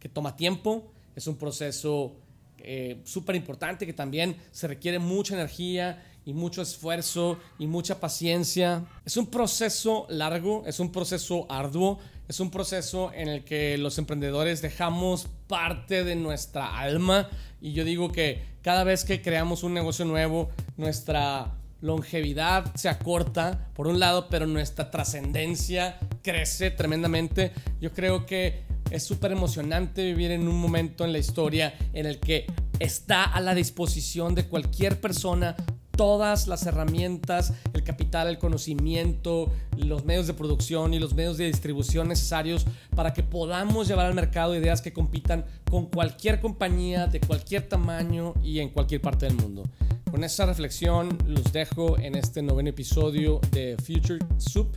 que 0.00 0.08
toma 0.08 0.36
tiempo, 0.36 0.90
es 1.14 1.26
un 1.26 1.36
proceso 1.36 2.16
eh, 2.58 3.00
súper 3.04 3.36
importante 3.36 3.86
que 3.86 3.92
también 3.92 4.36
se 4.50 4.66
requiere 4.66 4.98
mucha 4.98 5.34
energía 5.34 6.02
y 6.28 6.34
mucho 6.34 6.60
esfuerzo 6.60 7.38
y 7.58 7.66
mucha 7.66 8.00
paciencia. 8.00 8.84
Es 9.06 9.16
un 9.16 9.28
proceso 9.28 10.04
largo, 10.10 10.62
es 10.66 10.78
un 10.78 10.92
proceso 10.92 11.46
arduo, 11.48 11.98
es 12.28 12.38
un 12.38 12.50
proceso 12.50 13.10
en 13.14 13.28
el 13.28 13.44
que 13.44 13.78
los 13.78 13.96
emprendedores 13.96 14.60
dejamos 14.60 15.26
parte 15.46 16.04
de 16.04 16.16
nuestra 16.16 16.78
alma 16.78 17.30
y 17.62 17.72
yo 17.72 17.82
digo 17.82 18.12
que 18.12 18.42
cada 18.60 18.84
vez 18.84 19.06
que 19.06 19.22
creamos 19.22 19.62
un 19.62 19.72
negocio 19.72 20.04
nuevo, 20.04 20.50
nuestra 20.76 21.54
longevidad 21.80 22.74
se 22.74 22.90
acorta 22.90 23.70
por 23.72 23.86
un 23.86 23.98
lado, 23.98 24.28
pero 24.28 24.46
nuestra 24.46 24.90
trascendencia 24.90 25.98
crece 26.22 26.70
tremendamente. 26.70 27.52
Yo 27.80 27.94
creo 27.94 28.26
que 28.26 28.64
es 28.90 29.02
súper 29.02 29.32
emocionante 29.32 30.04
vivir 30.04 30.32
en 30.32 30.46
un 30.46 30.60
momento 30.60 31.06
en 31.06 31.12
la 31.12 31.18
historia 31.20 31.74
en 31.94 32.04
el 32.04 32.20
que 32.20 32.44
está 32.80 33.24
a 33.24 33.40
la 33.40 33.54
disposición 33.54 34.34
de 34.34 34.44
cualquier 34.44 35.00
persona 35.00 35.56
todas 35.98 36.46
las 36.46 36.64
herramientas, 36.64 37.52
el 37.74 37.82
capital, 37.82 38.28
el 38.28 38.38
conocimiento, 38.38 39.50
los 39.76 40.04
medios 40.04 40.28
de 40.28 40.32
producción 40.32 40.94
y 40.94 41.00
los 41.00 41.12
medios 41.12 41.36
de 41.36 41.46
distribución 41.46 42.06
necesarios 42.06 42.64
para 42.94 43.12
que 43.12 43.24
podamos 43.24 43.88
llevar 43.88 44.06
al 44.06 44.14
mercado 44.14 44.54
ideas 44.54 44.80
que 44.80 44.92
compitan 44.92 45.44
con 45.68 45.86
cualquier 45.86 46.40
compañía 46.40 47.08
de 47.08 47.18
cualquier 47.18 47.68
tamaño 47.68 48.32
y 48.44 48.60
en 48.60 48.68
cualquier 48.68 49.00
parte 49.00 49.26
del 49.26 49.34
mundo. 49.34 49.64
Con 50.08 50.22
esa 50.22 50.46
reflexión 50.46 51.18
los 51.26 51.52
dejo 51.52 51.98
en 51.98 52.14
este 52.14 52.42
noveno 52.42 52.70
episodio 52.70 53.40
de 53.50 53.76
Future 53.84 54.24
Soup 54.38 54.76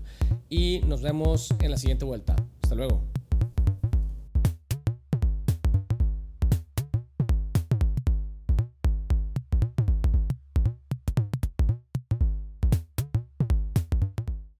y 0.50 0.82
nos 0.88 1.04
vemos 1.04 1.50
en 1.62 1.70
la 1.70 1.78
siguiente 1.78 2.04
vuelta. 2.04 2.36
Hasta 2.64 2.74
luego. 2.74 3.21